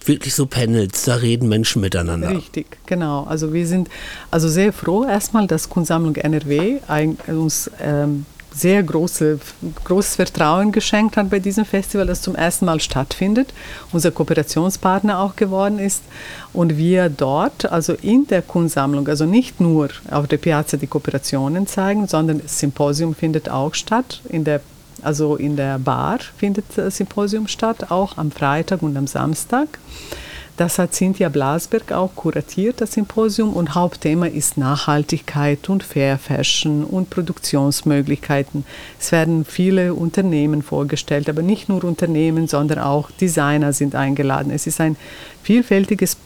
wirklich 0.04 0.34
so 0.34 0.46
Panels, 0.46 1.02
da 1.04 1.16
reden 1.16 1.48
Menschen 1.48 1.80
miteinander. 1.80 2.30
Richtig, 2.30 2.66
genau. 2.86 3.24
Also 3.24 3.52
wir 3.52 3.66
sind 3.66 3.88
also 4.30 4.48
sehr 4.48 4.72
froh 4.72 5.04
erstmal, 5.04 5.48
dass 5.48 5.68
Kunstsammlung 5.68 6.14
NRW 6.14 6.78
uns 7.26 7.70
ähm, 7.80 8.24
sehr 8.54 8.82
große, 8.82 9.38
großes 9.84 10.16
Vertrauen 10.16 10.72
geschenkt 10.72 11.16
hat 11.16 11.30
bei 11.30 11.38
diesem 11.38 11.64
Festival, 11.64 12.06
das 12.06 12.22
zum 12.22 12.34
ersten 12.34 12.66
Mal 12.66 12.80
stattfindet, 12.80 13.52
unser 13.92 14.10
Kooperationspartner 14.10 15.20
auch 15.20 15.36
geworden 15.36 15.78
ist 15.78 16.02
und 16.52 16.76
wir 16.76 17.08
dort, 17.08 17.70
also 17.70 17.94
in 17.94 18.26
der 18.26 18.42
Kunstsammlung, 18.42 19.08
also 19.08 19.24
nicht 19.24 19.60
nur 19.60 19.88
auf 20.10 20.26
der 20.26 20.36
Piazza 20.36 20.76
die 20.76 20.86
Kooperationen 20.86 21.66
zeigen, 21.66 22.06
sondern 22.06 22.40
das 22.40 22.58
Symposium 22.58 23.14
findet 23.14 23.48
auch 23.48 23.74
statt, 23.74 24.20
in 24.28 24.44
der, 24.44 24.60
also 25.02 25.36
in 25.36 25.56
der 25.56 25.78
Bar 25.78 26.18
findet 26.36 26.64
das 26.76 26.96
Symposium 26.96 27.48
statt, 27.48 27.90
auch 27.90 28.16
am 28.18 28.30
Freitag 28.30 28.82
und 28.82 28.96
am 28.96 29.06
Samstag. 29.06 29.78
Das 30.58 30.78
hat 30.78 30.94
Cynthia 30.94 31.30
Blasberg 31.30 31.92
auch 31.92 32.14
kuratiert, 32.14 32.82
das 32.82 32.92
Symposium. 32.92 33.54
Und 33.54 33.74
Hauptthema 33.74 34.26
ist 34.26 34.58
Nachhaltigkeit 34.58 35.70
und 35.70 35.82
Fair 35.82 36.18
Fashion 36.18 36.84
und 36.84 37.08
Produktionsmöglichkeiten. 37.08 38.64
Es 39.00 39.12
werden 39.12 39.46
viele 39.46 39.94
Unternehmen 39.94 40.62
vorgestellt, 40.62 41.30
aber 41.30 41.40
nicht 41.40 41.70
nur 41.70 41.82
Unternehmen, 41.84 42.48
sondern 42.48 42.80
auch 42.80 43.10
Designer 43.10 43.72
sind 43.72 43.94
eingeladen. 43.94 44.52
Es 44.52 44.66
ist 44.66 44.80
ein 44.80 44.96
vielfältiges 45.42 46.18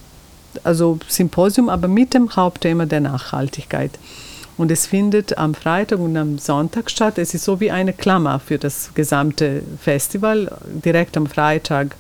also 0.65 0.99
Symposium, 1.07 1.69
aber 1.69 1.87
mit 1.87 2.15
dem 2.15 2.35
Hauptthema 2.35 2.87
der 2.87 3.01
Nachhaltigkeit. 3.01 3.93
Und 4.57 4.71
es 4.71 4.87
findet 4.87 5.37
am 5.37 5.55
Freitag 5.55 5.99
und 6.01 6.17
am 6.17 6.39
Sonntag 6.39 6.91
statt. 6.91 7.19
Es 7.19 7.35
ist 7.35 7.45
so 7.45 7.61
wie 7.61 7.71
eine 7.71 7.93
Klammer 7.93 8.41
für 8.41 8.59
das 8.59 8.91
gesamte 8.95 9.63
Festival. 9.81 10.51
Direkt 10.85 11.17
am 11.17 11.27
Freitag 11.27 11.95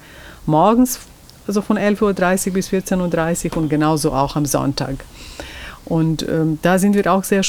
morgens 0.47 0.99
also 1.46 1.62
von 1.62 1.78
11.30 1.78 2.48
Uhr 2.48 2.52
bis 2.54 2.68
14.30 2.68 3.52
Uhr 3.52 3.62
und 3.62 3.68
genauso 3.68 4.12
auch 4.12 4.36
am 4.36 4.46
Sonntag. 4.46 4.96
Und 5.84 6.28
ähm, 6.28 6.58
da 6.62 6.78
sind 6.78 6.94
wir 6.94 7.12
auch 7.12 7.24
sehr, 7.24 7.42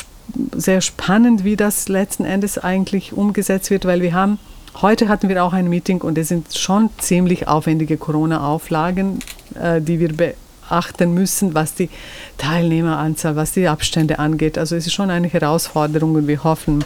sehr 0.55 0.81
spannend, 0.81 1.43
wie 1.43 1.55
das 1.55 1.89
letzten 1.89 2.23
Endes 2.23 2.57
eigentlich 2.57 3.13
umgesetzt 3.13 3.71
wird, 3.71 3.85
weil 3.85 4.01
wir 4.01 4.13
haben, 4.13 4.37
heute 4.81 5.07
hatten 5.09 5.27
wir 5.27 5.43
auch 5.43 5.53
ein 5.53 5.67
Meeting 5.67 6.01
und 6.01 6.17
es 6.19 6.27
sind 6.27 6.55
schon 6.55 6.91
ziemlich 6.99 7.47
aufwendige 7.47 7.97
Corona-Auflagen, 7.97 9.19
äh, 9.59 9.81
die 9.81 9.99
wir 9.99 10.13
beachten 10.13 11.15
müssen, 11.15 11.55
was 11.55 11.73
die 11.73 11.89
Teilnehmeranzahl, 12.37 13.35
was 13.35 13.53
die 13.53 13.67
Abstände 13.67 14.19
angeht. 14.19 14.59
Also 14.59 14.75
es 14.75 14.85
ist 14.85 14.93
schon 14.93 15.09
eine 15.09 15.27
Herausforderung 15.27 16.13
und 16.13 16.27
wir 16.27 16.43
hoffen, 16.43 16.85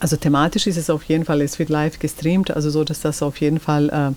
also 0.00 0.16
thematisch 0.16 0.66
ist 0.66 0.76
es 0.76 0.90
auf 0.90 1.04
jeden 1.04 1.24
Fall, 1.24 1.40
es 1.40 1.58
wird 1.58 1.70
live 1.70 1.98
gestreamt, 1.98 2.50
also 2.50 2.68
so, 2.70 2.84
dass 2.84 3.00
das 3.00 3.22
auf 3.22 3.40
jeden 3.40 3.60
Fall 3.60 3.88
äh, 3.90 4.10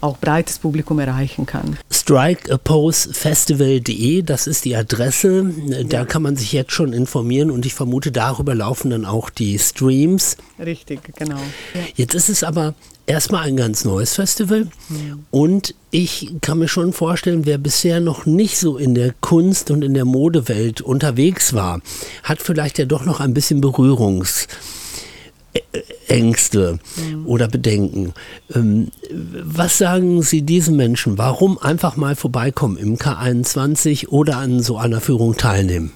auch 0.00 0.16
breites 0.18 0.58
Publikum 0.58 0.98
erreichen 0.98 1.46
kann. 1.46 1.78
Strikeaposefestival.de, 1.90 4.22
das 4.22 4.46
ist 4.46 4.64
die 4.64 4.76
Adresse. 4.76 5.52
Da 5.88 5.98
ja. 5.98 6.04
kann 6.04 6.22
man 6.22 6.36
sich 6.36 6.52
jetzt 6.52 6.72
schon 6.72 6.92
informieren 6.92 7.50
und 7.50 7.66
ich 7.66 7.74
vermute, 7.74 8.12
darüber 8.12 8.54
laufen 8.54 8.90
dann 8.90 9.04
auch 9.04 9.30
die 9.30 9.58
Streams. 9.58 10.36
Richtig, 10.58 11.00
genau. 11.16 11.40
Ja. 11.74 11.80
Jetzt 11.96 12.14
ist 12.14 12.28
es 12.28 12.44
aber 12.44 12.74
erstmal 13.06 13.48
ein 13.48 13.56
ganz 13.56 13.84
neues 13.84 14.14
Festival 14.14 14.68
mhm. 14.88 15.24
und 15.30 15.74
ich 15.90 16.34
kann 16.40 16.58
mir 16.58 16.68
schon 16.68 16.92
vorstellen, 16.92 17.46
wer 17.46 17.58
bisher 17.58 18.00
noch 18.00 18.26
nicht 18.26 18.58
so 18.58 18.76
in 18.76 18.94
der 18.94 19.14
Kunst 19.20 19.70
und 19.70 19.82
in 19.82 19.94
der 19.94 20.04
Modewelt 20.04 20.80
unterwegs 20.80 21.54
war, 21.54 21.80
hat 22.22 22.42
vielleicht 22.42 22.78
ja 22.78 22.84
doch 22.84 23.04
noch 23.04 23.20
ein 23.20 23.34
bisschen 23.34 23.60
Berührungs 23.60 24.46
Ängste 26.08 26.78
mhm. 26.96 27.26
oder 27.26 27.48
Bedenken. 27.48 28.14
Ähm, 28.54 28.88
was 29.10 29.78
sagen 29.78 30.22
Sie 30.22 30.42
diesen 30.42 30.76
Menschen? 30.76 31.18
Warum 31.18 31.58
einfach 31.58 31.96
mal 31.96 32.16
vorbeikommen 32.16 32.76
im 32.76 32.96
K21 32.96 34.08
oder 34.08 34.38
an 34.38 34.60
so 34.62 34.78
einer 34.78 35.00
Führung 35.00 35.36
teilnehmen? 35.36 35.92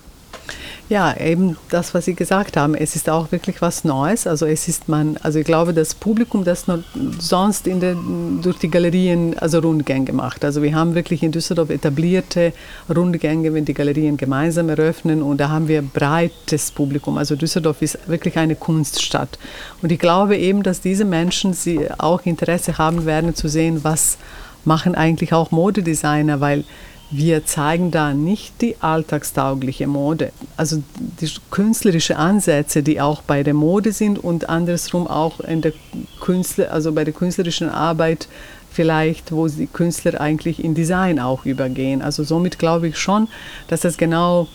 Ja, 0.93 1.17
eben 1.17 1.57
das, 1.71 1.95
was 1.95 2.05
Sie 2.05 2.13
gesagt 2.13 2.59
haben. 2.59 2.75
Es 2.75 2.97
ist 2.97 3.09
auch 3.09 3.33
wirklich 3.33 3.63
was 3.63 3.83
Neues. 3.83 4.27
Also 4.27 4.45
es 4.45 4.69
ist 4.69 4.91
man, 4.91 5.17
also 5.23 5.39
ich 5.39 5.47
glaube, 5.47 5.73
das 5.73 5.95
Publikum, 5.95 6.45
das 6.45 6.67
noch 6.67 6.81
sonst 7.19 7.67
in 7.67 7.81
der, 7.81 7.97
durch 8.43 8.59
die 8.59 8.69
Galerien 8.69 9.35
also 9.39 9.61
Rundgänge 9.61 10.13
macht. 10.13 10.45
Also 10.45 10.63
wir 10.63 10.75
haben 10.75 10.95
wirklich 10.95 11.23
in 11.23 11.33
Düsseldorf 11.33 11.71
etablierte 11.71 12.53
Rundgänge, 12.95 13.55
wenn 13.55 13.65
die 13.65 13.73
Galerien 13.73 14.19
gemeinsam 14.19 14.69
eröffnen 14.69 15.23
und 15.23 15.39
da 15.39 15.49
haben 15.49 15.67
wir 15.67 15.81
breites 15.81 16.71
Publikum. 16.71 17.17
Also 17.17 17.37
Düsseldorf 17.37 17.81
ist 17.81 17.99
wirklich 18.07 18.37
eine 18.37 18.55
Kunststadt. 18.55 19.39
Und 19.81 19.93
ich 19.93 19.99
glaube 19.99 20.37
eben, 20.37 20.63
dass 20.63 20.83
diese 20.83 21.07
Menschen 21.07 21.55
sie 21.55 21.91
auch 21.97 22.21
Interesse 22.27 22.77
haben 22.77 23.07
werden 23.07 23.35
zu 23.35 23.49
sehen, 23.49 23.83
was 23.83 24.19
machen 24.67 24.95
eigentlich 24.95 25.33
auch 25.33 25.53
Modedesigner, 25.53 26.43
weil 26.43 26.65
wir 27.13 27.45
zeigen 27.45 27.91
da 27.91 28.15
nicht 28.15 28.63
die 28.63 28.77
alltagstaugliche 28.81 29.87
Mode, 29.87 30.33
also 30.57 30.83
die 31.21 31.31
künstlerischen 31.51 32.17
Ansätze, 32.17 32.83
die 32.83 33.01
auch 33.01 33.21
bei 33.21 33.43
der 33.43 33.55
Mode 33.55 33.93
sind 33.93 34.19
und 34.19 34.49
andersrum 34.49 35.07
auch 35.07 35.41
in 35.41 35.61
der 35.61 35.75
Künstler, 36.21 36.73
also 36.73 36.93
bei 36.93 37.05
der 37.05 37.13
künstlerischen 37.13 37.69
Arbeit 37.69 38.29
vielleicht, 38.71 39.31
wo 39.31 39.47
die 39.47 39.67
Künstler 39.67 40.21
eigentlich 40.21 40.65
in 40.65 40.75
Design 40.75 41.21
auch 41.21 41.45
übergehen. 41.45 42.01
Also 42.01 42.25
somit 42.25 42.59
glaube 42.59 42.89
ich 42.89 42.97
schon, 42.97 43.29
dass 43.69 43.81
das 43.81 43.99
genau 43.99 44.49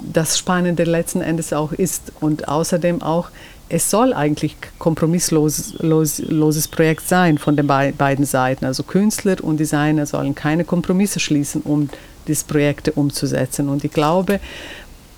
das 0.00 0.38
Spannende 0.38 0.84
letzten 0.84 1.20
Endes 1.20 1.52
auch 1.52 1.72
ist 1.72 2.12
und 2.20 2.48
außerdem 2.48 3.02
auch 3.02 3.28
es 3.68 3.90
soll 3.90 4.12
eigentlich 4.12 4.56
kompromissloses 4.78 6.68
Projekt 6.68 7.08
sein 7.08 7.38
von 7.38 7.56
den 7.56 7.66
beiden 7.66 8.24
Seiten. 8.24 8.64
Also 8.64 8.82
Künstler 8.82 9.36
und 9.42 9.58
Designer 9.58 10.06
sollen 10.06 10.34
keine 10.34 10.64
Kompromisse 10.64 11.20
schließen, 11.20 11.62
um 11.62 11.88
diese 12.26 12.44
Projekte 12.44 12.92
umzusetzen. 12.92 13.68
Und 13.68 13.84
ich 13.84 13.92
glaube, 13.92 14.40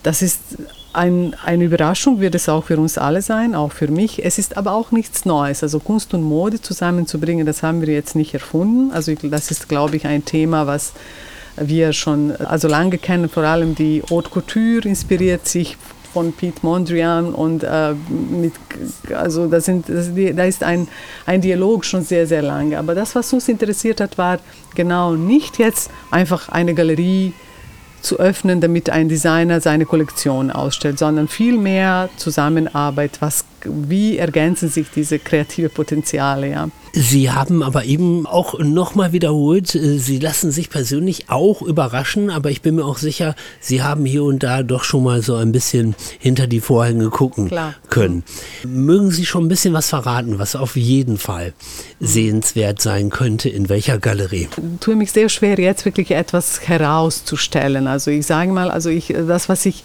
das 0.02 0.23
ist 0.23 0.40
ein, 0.92 1.37
eine 1.45 1.64
Überraschung, 1.64 2.21
wird 2.21 2.35
es 2.35 2.49
auch 2.49 2.64
für 2.64 2.78
uns 2.78 2.99
alle 2.99 3.23
sein, 3.23 3.54
auch 3.54 3.73
für 3.73 3.88
mich. 3.88 4.25
Es 4.25 4.38
ist 4.38 4.57
aber 4.57 4.73
auch 4.73 4.90
nichts 4.90 5.25
Neues. 5.25 5.62
Also 5.62 5.78
Kunst 5.78 6.14
und 6.14 6.23
Mode 6.23 6.61
zusammenzubringen, 6.61 7.47
das 7.47 7.62
haben 7.62 7.80
wir 7.83 7.95
jetzt 7.95 8.16
nicht 8.16 8.35
erfunden. 8.35 8.90
Also 8.92 9.14
das 9.14 9.50
ist, 9.50 9.69
glaube 9.69 9.97
ich, 9.97 10.07
ein 10.07 10.25
Thema, 10.25 10.66
was 10.66 10.92
wir 11.57 11.92
schon 11.92 12.35
also 12.37 12.66
lange 12.66 12.99
kennen. 12.99 13.28
Vor 13.28 13.45
allem 13.45 13.75
die 13.75 14.02
Haute 14.11 14.30
Couture 14.30 14.88
inspiriert 14.88 15.47
sich 15.47 15.76
von 16.12 16.33
Pete 16.33 16.61
Mondrian 16.62 17.33
und 17.33 17.62
äh, 17.62 17.95
mit, 18.31 18.52
also 19.14 19.47
das 19.47 19.64
sind, 19.64 19.88
das, 19.88 20.11
da 20.14 20.45
ist 20.45 20.62
ein, 20.62 20.88
ein 21.26 21.40
Dialog 21.40 21.85
schon 21.85 22.02
sehr, 22.02 22.26
sehr 22.26 22.43
lange. 22.43 22.79
Aber 22.79 22.95
das, 22.95 23.14
was 23.14 23.33
uns 23.33 23.49
interessiert 23.49 24.00
hat, 24.00 24.19
war 24.19 24.38
genau 24.75 25.14
nicht 25.14 25.59
jetzt 25.59 25.90
einfach 26.11 26.49
eine 26.49 26.75
Galerie 26.75 27.33
zu 28.02 28.19
öffnen, 28.19 28.61
damit 28.61 28.90
ein 28.90 29.09
Designer 29.09 29.61
seine 29.61 29.85
Kollektion 29.87 30.50
ausstellt, 30.50 30.99
sondern 30.99 31.29
vielmehr 31.29 32.09
Zusammenarbeit, 32.17 33.19
was, 33.21 33.45
wie 33.64 34.19
ergänzen 34.19 34.69
sich 34.69 34.88
diese 34.95 35.19
kreativen 35.19 35.71
Potenziale. 35.71 36.50
Ja. 36.50 36.69
Sie 36.93 37.31
haben 37.31 37.62
aber 37.62 37.85
eben 37.85 38.26
auch 38.26 38.59
nochmal 38.59 39.12
wiederholt, 39.12 39.75
äh, 39.75 39.99
Sie 39.99 40.19
lassen 40.19 40.50
sich 40.50 40.71
persönlich 40.71 41.31
auch 41.31 41.62
überraschen, 41.62 42.31
aber 42.31 42.50
ich 42.50 42.62
bin 42.62 42.76
mir 42.76 42.85
auch 42.85 42.99
sicher, 42.99 43.37
Sie 43.61 43.83
haben 43.83 44.05
hier 44.05 44.25
und 44.25 44.43
da 44.43 44.62
doch 44.62 44.85
schon 44.85 45.05
mal 45.05 45.23
so 45.23 45.37
ein 45.37 45.52
bisschen 45.52 45.95
hinter 46.19 46.47
die 46.47 46.61
Vorhänge 46.61 47.11
gucken 47.11 47.49
Klar. 47.49 47.75
können. 47.88 48.25
Mögen 48.67 49.11
Sie 49.11 49.25
schon 49.25 49.45
ein 49.45 49.49
bisschen 49.49 49.73
was 49.73 49.88
verraten, 49.88 50.38
was 50.38 50.57
auf 50.57 50.76
jeden 50.76 51.17
Fall 51.17 51.52
sehenswert 52.00 52.83
sein 52.83 53.11
könnte, 53.11 53.49
in 53.49 53.69
welcher 53.69 53.99
Galerie? 53.99 54.49
Ich 54.57 54.81
tue 54.81 54.97
mich 54.97 55.12
sehr 55.12 55.29
schwer, 55.29 55.59
jetzt 55.61 55.85
wirklich 55.85 56.11
etwas 56.11 56.61
herauszustellen. 56.67 57.87
Also 57.87 58.11
ich 58.11 58.26
sage 58.26 58.50
mal, 58.50 58.71
also 58.71 58.90
ich, 58.90 59.09
das, 59.09 59.49
was 59.49 59.64
ich 59.67 59.85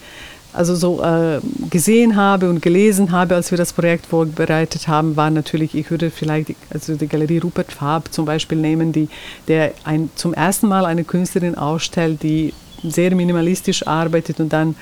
also 0.56 0.76
so 0.76 1.02
äh, 1.04 1.40
gesehen 1.70 2.16
habe 2.16 2.50
und 2.50 2.62
gelesen 2.62 3.12
habe, 3.12 3.36
als 3.36 3.52
wir 3.52 3.58
das 3.58 3.74
Projekt 3.74 4.06
vorbereitet 4.06 4.88
haben, 4.88 5.16
war 5.16 5.30
natürlich, 5.30 5.76
ich 5.76 5.92
würde 5.92 6.10
vielleicht 6.10 6.56
also 6.70 6.96
die 6.96 7.08
Galerie 7.08 7.40
Rupert 7.40 7.72
Farb 7.72 8.14
zum 8.14 8.26
Beispiel 8.26 8.58
nehmen, 8.58 8.92
die, 8.92 9.10
der 9.48 9.74
ein, 9.84 10.10
zum 10.16 10.34
ersten 10.34 10.68
Mal 10.68 10.86
eine 10.86 11.04
Künstlerin 11.04 11.56
ausstellt, 11.56 12.24
die 12.24 12.54
sehr 12.84 13.14
minimalistisch 13.16 13.86
arbeitet 13.88 14.40
und 14.40 14.54
dann 14.54 14.76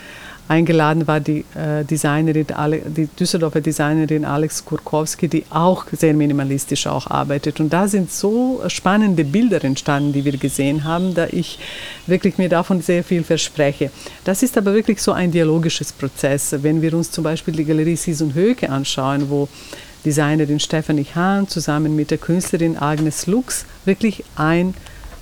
Eingeladen 0.48 1.08
war 1.08 1.22
die 1.22 1.46
äh, 1.56 1.86
Designerin, 1.86 2.46
die 2.96 3.08
Düsseldorfer 3.08 3.62
Designerin 3.62 4.26
Alex 4.26 4.66
Kurkowski, 4.66 5.30
die 5.30 5.46
auch 5.50 5.86
sehr 5.92 6.14
minimalistisch 6.14 6.86
auch 6.86 7.08
arbeitet. 7.08 7.62
Und 7.62 7.72
da 7.72 7.88
sind 7.88 8.12
so 8.12 8.62
spannende 8.68 9.24
Bilder 9.24 9.64
entstanden, 9.64 10.12
die 10.12 10.26
wir 10.26 10.36
gesehen 10.38 10.84
haben, 10.84 11.14
da 11.14 11.28
ich 11.32 11.60
wirklich 12.08 12.38
mir 12.38 12.50
davon 12.50 12.82
sehr 12.82 13.04
viel 13.06 13.24
verspreche. 13.24 13.90
Das 14.26 14.44
ist 14.44 14.58
aber 14.58 14.74
wirklich 14.74 15.02
so 15.02 15.14
ein 15.14 15.32
dialogisches 15.32 15.94
Prozess. 15.94 16.54
Wenn 16.62 16.82
wir 16.82 16.94
uns 16.94 17.10
zum 17.10 17.24
Beispiel 17.24 17.54
die 17.54 17.66
Galerie 17.66 17.96
Sison 17.96 18.34
Höke 18.34 18.70
anschauen, 18.70 19.30
wo 19.30 19.48
Designerin 20.06 20.60
Stephanie 20.60 21.08
Hahn 21.16 21.48
zusammen 21.48 21.96
mit 21.96 22.12
der 22.12 22.18
Künstlerin 22.18 22.78
Agnes 22.78 23.28
Lux 23.28 23.66
wirklich 23.86 24.26
ein, 24.36 24.74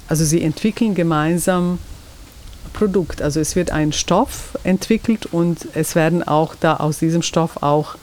also 0.07 0.25
sie 0.25 0.41
entwickeln 0.41 0.95
gemeinsam 0.95 1.77
Produkt. 2.73 3.21
Also 3.21 3.39
es 3.39 3.55
wird 3.55 3.71
ein 3.71 3.93
Stoff 3.93 4.57
entwickelt 4.63 5.27
und 5.31 5.67
es 5.73 5.95
werden 5.95 6.23
auch 6.27 6.55
da 6.59 6.77
aus 6.77 6.99
diesem 6.99 7.21
Stoff 7.21 7.61
auch 7.61 7.95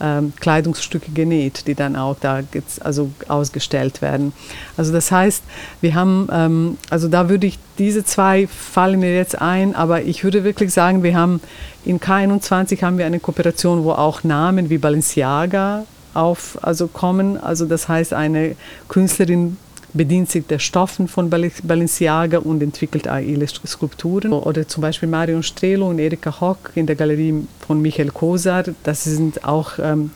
ähm, 0.00 0.32
Kleidungsstücke 0.40 1.12
genäht, 1.12 1.66
die 1.66 1.74
dann 1.74 1.94
auch 1.94 2.16
da 2.18 2.40
also 2.80 3.10
ausgestellt 3.28 4.00
werden. 4.00 4.32
Also 4.76 4.92
das 4.92 5.12
heißt, 5.12 5.42
wir 5.80 5.94
haben, 5.94 6.28
ähm, 6.32 6.78
also 6.88 7.08
da 7.08 7.28
würde 7.28 7.46
ich, 7.46 7.58
diese 7.78 8.04
zwei 8.04 8.46
fallen 8.46 9.00
mir 9.00 9.14
jetzt 9.14 9.40
ein, 9.40 9.74
aber 9.74 10.02
ich 10.02 10.24
würde 10.24 10.42
wirklich 10.42 10.72
sagen, 10.72 11.02
wir 11.02 11.14
haben 11.14 11.40
in 11.84 12.00
K21 12.00 12.82
haben 12.82 12.98
wir 12.98 13.06
eine 13.06 13.20
Kooperation, 13.20 13.84
wo 13.84 13.92
auch 13.92 14.24
Namen 14.24 14.70
wie 14.70 14.78
Balenciaga 14.78 15.84
auf, 16.14 16.58
also 16.62 16.88
kommen. 16.88 17.38
Also 17.38 17.66
das 17.66 17.88
heißt, 17.88 18.14
eine 18.14 18.56
Künstlerin 18.88 19.56
bedient 19.92 20.30
sich 20.30 20.46
der 20.46 20.58
Stoffen 20.58 21.08
von 21.08 21.30
Balenciaga 21.30 22.38
und 22.38 22.62
entwickelt 22.62 23.06
ihre 23.06 23.46
Skulpturen. 23.46 24.32
Oder 24.32 24.66
zum 24.68 24.82
Beispiel 24.82 25.08
Marion 25.08 25.42
Strelo 25.42 25.88
und 25.88 25.98
Erika 25.98 26.40
Hock 26.40 26.72
in 26.74 26.86
der 26.86 26.96
Galerie 26.96 27.46
von 27.66 27.82
Michael 27.82 28.10
Kosar. 28.10 28.64
Das 28.84 29.04
sind 29.04 29.44
auch, 29.44 29.78
ähm, 29.78 30.10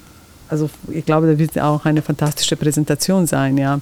also 0.49 0.71
ich 0.89 1.05
glaube, 1.05 1.27
da 1.27 1.39
wird 1.39 1.59
auch 1.59 1.85
eine 1.85 2.03
fantastische 2.03 2.57
Präsentation 2.57 3.27
sein, 3.27 3.59
ja. 3.59 3.81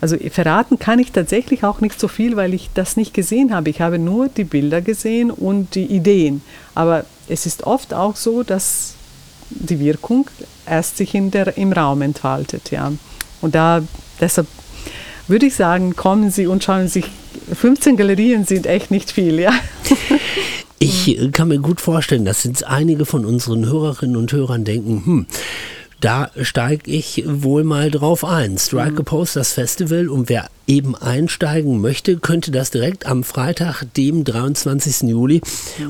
Also 0.00 0.16
verraten 0.16 0.80
kann 0.80 0.98
ich 0.98 1.12
tatsächlich 1.12 1.62
auch 1.62 1.80
nicht 1.80 2.00
so 2.00 2.08
viel, 2.08 2.34
weil 2.34 2.54
ich 2.54 2.70
das 2.74 2.96
nicht 2.96 3.14
gesehen 3.14 3.54
habe. 3.54 3.70
Ich 3.70 3.80
habe 3.80 4.00
nur 4.00 4.28
die 4.28 4.42
Bilder 4.42 4.80
gesehen 4.80 5.30
und 5.30 5.76
die 5.76 5.86
Ideen. 5.86 6.42
Aber 6.74 7.04
es 7.28 7.46
ist 7.46 7.62
oft 7.62 7.94
auch 7.94 8.16
so, 8.16 8.42
dass 8.42 8.94
die 9.50 9.78
Wirkung 9.78 10.28
erst 10.66 10.96
sich 10.96 11.14
in 11.14 11.30
der, 11.30 11.56
im 11.56 11.72
Raum 11.72 12.02
entfaltet. 12.02 12.72
Ja. 12.72 12.90
Und 13.40 13.54
da 13.54 13.80
deshalb 14.20 14.48
würde 15.28 15.46
ich 15.46 15.54
sagen, 15.54 15.96
kommen 15.96 16.30
Sie 16.30 16.46
und 16.46 16.64
schauen 16.64 16.88
sich. 16.88 17.06
15 17.54 17.96
Galerien 17.96 18.44
sind 18.44 18.66
echt 18.66 18.90
nicht 18.90 19.10
viel, 19.10 19.38
ja. 19.38 19.52
Ich 20.84 21.16
kann 21.30 21.46
mir 21.46 21.60
gut 21.60 21.80
vorstellen, 21.80 22.24
dass 22.24 22.42
jetzt 22.42 22.66
einige 22.66 23.04
von 23.04 23.24
unseren 23.24 23.66
Hörerinnen 23.66 24.16
und 24.16 24.32
Hörern 24.32 24.64
denken, 24.64 25.02
hm, 25.04 25.26
Da 26.02 26.32
steige 26.40 26.90
ich 26.90 27.22
wohl 27.24 27.62
mal 27.62 27.88
drauf 27.92 28.24
ein. 28.24 28.58
Strike 28.58 28.98
a 28.98 29.02
Pose, 29.04 29.38
das 29.38 29.52
Festival. 29.52 30.08
Und 30.08 30.28
wer 30.28 30.48
eben 30.66 30.96
einsteigen 30.96 31.80
möchte, 31.80 32.16
könnte 32.16 32.50
das 32.50 32.72
direkt 32.72 33.06
am 33.06 33.22
Freitag, 33.22 33.84
dem 33.96 34.24
23. 34.24 35.08
Juli 35.08 35.40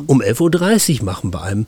um 0.06 0.20
11.30 0.20 0.98
Uhr 0.98 1.06
machen 1.06 1.30
bei 1.30 1.40
einem 1.40 1.64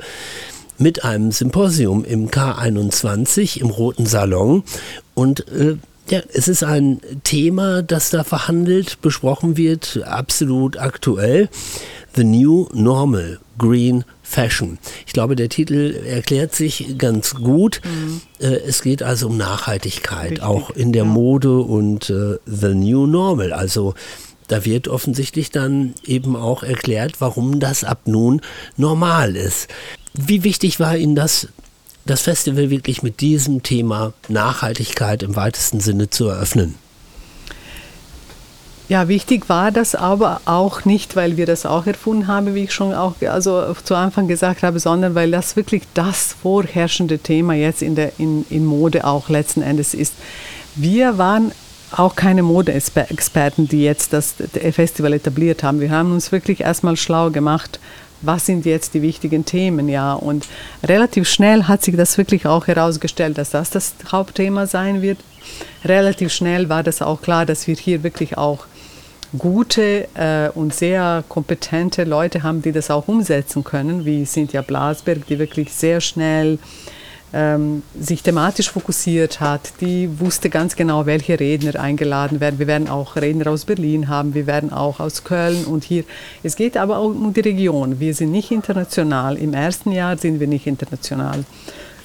mit 0.76 1.04
einem 1.04 1.33
Symposium 1.33 2.04
im 2.04 2.30
K21 2.30 3.62
im 3.62 3.71
Roten 3.71 4.04
Salon. 4.04 4.64
Und 5.14 5.49
äh, 5.49 5.76
ja, 6.11 6.20
es 6.32 6.49
ist 6.49 6.62
ein 6.62 7.00
Thema, 7.23 7.82
das 7.82 8.11
da 8.11 8.25
verhandelt, 8.25 9.00
besprochen 9.00 9.56
wird, 9.56 10.00
absolut 10.04 10.76
aktuell. 10.76 11.49
The 12.14 12.25
New 12.25 12.68
Normal 12.73 13.40
Green 13.58 14.04
Fashion. 14.23 14.78
Ich 15.06 15.12
glaube, 15.12 15.37
der 15.37 15.49
Titel 15.49 15.94
erklärt 16.06 16.54
sich 16.54 16.96
ganz 16.99 17.34
gut. 17.34 17.80
Mhm. 17.84 18.20
Äh, 18.40 18.56
es 18.66 18.82
geht 18.82 19.02
also 19.02 19.28
um 19.28 19.37
Nachhaltigkeit, 19.37 20.32
Richtig, 20.32 20.44
auch 20.44 20.70
in 20.70 20.92
der 20.92 21.04
ja. 21.04 21.08
Mode 21.08 21.58
und 21.58 22.11
äh, 22.11 22.38
The 22.46 22.75
New 22.75 23.06
Normal. 23.06 23.52
Also 23.52 23.94
da 24.49 24.64
wird 24.64 24.88
offensichtlich 24.88 25.50
dann 25.50 25.94
eben 26.04 26.37
auch 26.37 26.62
erklärt, 26.62 27.20
warum 27.20 27.61
das 27.61 27.84
ab 27.84 28.02
nun 28.06 28.40
normal 28.76 29.37
ist. 29.37 29.68
Wie 30.12 30.44
wichtig 30.44 30.80
war 30.80 30.96
Ihnen 30.96 31.14
das, 31.14 31.49
das 32.06 32.23
Festival 32.23 32.70
wirklich 32.70 33.02
mit 33.02 33.20
diesem 33.20 33.62
Thema 33.62 34.12
Nachhaltigkeit 34.28 35.23
im 35.23 35.37
weitesten 35.37 35.80
Sinne 35.80 36.11
zu 36.11 36.28
eröffnen? 36.28 36.76
Ja, 38.87 39.08
wichtig 39.08 39.49
war 39.49 39.70
das 39.70 39.94
aber 39.94 40.42
auch 40.44 40.84
nicht, 40.84 41.16
weil 41.16 41.38
wir 41.38 41.46
das 41.46 41.64
auch 41.64 41.87
erfunden 41.87 42.26
haben, 42.26 42.54
wie 42.54 42.64
ich 42.64 42.75
schon 42.75 42.92
auch 42.92 43.14
also 43.23 43.75
zu 43.82 43.94
Anfang 43.94 44.28
gesagt 44.28 44.62
habe, 44.62 44.78
sondern 44.78 45.14
weil 45.14 45.30
das 45.30 45.56
wirklich 45.56 45.84
das 45.94 46.37
vorherrschende 46.42 47.18
Thema 47.18 47.54
jetzt 47.54 47.80
in, 47.80 47.94
der, 47.94 48.12
in, 48.18 48.44
in 48.50 48.66
Mode 48.66 49.06
auch 49.06 49.30
letzten 49.30 49.62
Endes 49.62 49.94
ist. 49.94 50.12
Wir 50.75 51.16
waren 51.16 51.52
auch 51.92 52.14
keine 52.14 52.42
Modeexperten, 52.42 53.68
die 53.68 53.84
jetzt 53.84 54.12
das 54.12 54.34
Festival 54.73 55.14
etabliert 55.14 55.62
haben. 55.62 55.80
Wir 55.80 55.90
haben 55.90 56.12
uns 56.12 56.30
wirklich 56.32 56.61
erstmal 56.61 56.96
schlau 56.96 57.30
gemacht, 57.30 57.78
was 58.26 58.46
sind 58.46 58.66
jetzt 58.66 58.94
die 58.94 59.02
wichtigen 59.02 59.44
Themen, 59.44 59.88
ja. 59.88 60.14
Und 60.14 60.46
relativ 60.82 61.28
schnell 61.28 61.64
hat 61.64 61.82
sich 61.82 61.96
das 61.96 62.18
wirklich 62.18 62.46
auch 62.46 62.66
herausgestellt, 62.66 63.38
dass 63.38 63.50
das 63.50 63.70
das 63.70 63.94
Hauptthema 64.10 64.66
sein 64.66 65.02
wird. 65.02 65.18
Relativ 65.84 66.32
schnell 66.32 66.68
war 66.68 66.82
das 66.82 67.02
auch 67.02 67.20
klar, 67.20 67.46
dass 67.46 67.66
wir 67.66 67.74
hier 67.74 68.02
wirklich 68.02 68.38
auch 68.38 68.66
gute 69.36 70.08
äh, 70.14 70.48
und 70.54 70.74
sehr 70.74 71.24
kompetente 71.28 72.04
Leute 72.04 72.42
haben, 72.42 72.62
die 72.62 72.72
das 72.72 72.90
auch 72.90 73.08
umsetzen 73.08 73.64
können, 73.64 74.04
wie 74.04 74.24
Cynthia 74.24 74.62
Blasberg, 74.62 75.26
die 75.26 75.38
wirklich 75.38 75.72
sehr 75.72 76.00
schnell 76.00 76.58
ähm, 77.34 77.82
sich 77.98 78.22
thematisch 78.22 78.70
fokussiert 78.70 79.40
hat, 79.40 79.72
die 79.80 80.08
wusste 80.20 80.50
ganz 80.50 80.76
genau, 80.76 81.04
welche 81.04 81.38
Redner 81.40 81.80
eingeladen 81.80 82.38
werden. 82.38 82.60
Wir 82.60 82.68
werden 82.68 82.88
auch 82.88 83.16
Redner 83.16 83.50
aus 83.50 83.64
Berlin 83.64 84.08
haben, 84.08 84.34
wir 84.34 84.46
werden 84.46 84.72
auch 84.72 85.00
aus 85.00 85.24
Köln 85.24 85.64
und 85.64 85.82
hier. 85.82 86.04
Es 86.44 86.54
geht 86.54 86.76
aber 86.76 86.98
auch 86.98 87.06
um 87.06 87.34
die 87.34 87.40
Region. 87.40 87.98
Wir 87.98 88.14
sind 88.14 88.30
nicht 88.30 88.52
international. 88.52 89.36
Im 89.36 89.52
ersten 89.52 89.90
Jahr 89.90 90.16
sind 90.16 90.38
wir 90.38 90.46
nicht 90.46 90.68
international. 90.68 91.44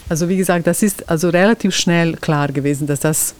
Also 0.10 0.28
wie 0.30 0.38
gesagt, 0.38 0.66
das 0.66 0.82
ist 0.82 1.08
also 1.08 1.30
relativ 1.30 1.76
schnell 1.76 2.16
klar 2.16 2.48
gewesen, 2.48 2.88
dass 2.88 3.02
das 3.02 3.36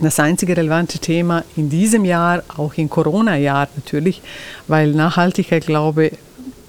das 0.00 0.18
einzige 0.18 0.56
relevante 0.56 0.98
Thema 0.98 1.44
in 1.54 1.68
diesem 1.68 2.04
Jahr, 2.04 2.42
auch 2.56 2.74
im 2.74 2.88
Corona-Jahr 2.88 3.68
natürlich, 3.76 4.22
weil 4.66 4.90
Nachhaltigkeit, 4.92 5.66
glaube 5.66 6.06
ich, 6.06 6.12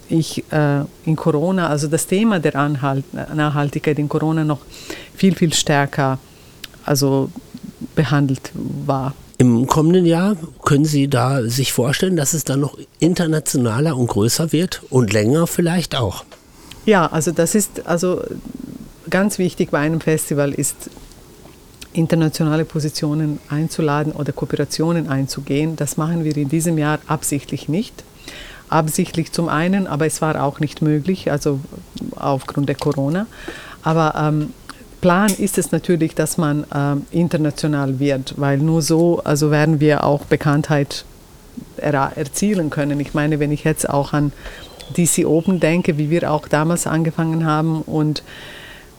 äh, 0.10 0.82
in 1.06 1.16
Corona, 1.16 1.70
also 1.70 1.88
das 1.88 2.08
Thema 2.08 2.40
der 2.40 2.56
Anhalt, 2.56 3.06
Nachhaltigkeit 3.14 4.00
in 4.00 4.10
Corona 4.10 4.44
noch 4.44 4.60
viel, 5.16 5.36
viel 5.36 5.54
stärker 5.54 6.20
also 6.86 7.30
behandelt 7.96 8.52
war. 8.54 9.14
Im 9.38 9.68
kommenden 9.68 10.06
Jahr 10.06 10.38
können 10.64 10.86
Sie 10.86 11.10
da 11.10 11.44
sich 11.44 11.74
vorstellen, 11.74 12.16
dass 12.16 12.34
es 12.34 12.46
dann 12.46 12.62
noch 12.62 12.78
internationaler 13.00 13.98
und 13.98 14.08
größer 14.08 14.54
wird 14.54 14.84
und 14.90 15.12
länger 15.12 15.46
vielleicht 15.46 15.96
auch? 15.96 16.24
Ja, 16.86 17.08
also 17.08 17.32
das 17.32 17.56
ist 17.56 17.86
also 17.86 18.22
ganz 19.10 19.38
wichtig 19.38 19.72
bei 19.72 19.80
einem 19.80 20.00
Festival 20.00 20.54
ist 20.54 20.90
internationale 21.92 22.66
Positionen 22.66 23.40
einzuladen 23.50 24.12
oder 24.14 24.32
Kooperationen 24.32 25.08
einzugehen. 25.10 25.76
Das 25.76 25.98
machen 25.98 26.24
wir 26.24 26.36
in 26.38 26.50
diesem 26.50 26.78
Jahr 26.78 27.00
absichtlich 27.08 27.68
nicht. 27.70 28.04
Absichtlich 28.70 29.32
zum 29.32 29.50
einen, 29.50 29.88
aber 29.88 30.06
es 30.06 30.22
war 30.22 30.44
auch 30.44 30.60
nicht 30.60 30.82
möglich, 30.82 31.32
also 31.32 31.60
aufgrund 32.16 32.68
der 32.68 32.76
Corona. 32.76 33.28
Aber 33.84 34.16
ähm, 34.18 34.54
Plan 35.02 35.30
ist 35.30 35.58
es 35.58 35.72
natürlich, 35.72 36.16
dass 36.16 36.38
man 36.38 36.66
ähm, 36.74 37.06
international 37.12 38.00
wird, 38.00 38.34
weil 38.38 38.58
nur 38.58 38.82
so 38.82 39.22
also 39.24 39.52
werden 39.52 39.80
wir 39.80 40.04
auch 40.04 40.26
Bekanntheit 40.26 41.06
er 41.78 42.12
erzielen 42.16 42.70
können. 42.70 43.00
Ich 43.00 43.14
meine, 43.14 43.40
wenn 43.40 43.52
ich 43.52 43.64
jetzt 43.64 43.90
auch 43.90 44.14
an 44.14 44.32
DC 44.98 45.26
Open 45.26 45.60
denke, 45.60 45.98
wie 45.98 46.10
wir 46.10 46.32
auch 46.32 46.48
damals 46.48 46.88
angefangen 46.88 47.46
haben 47.46 47.82
und 47.82 48.24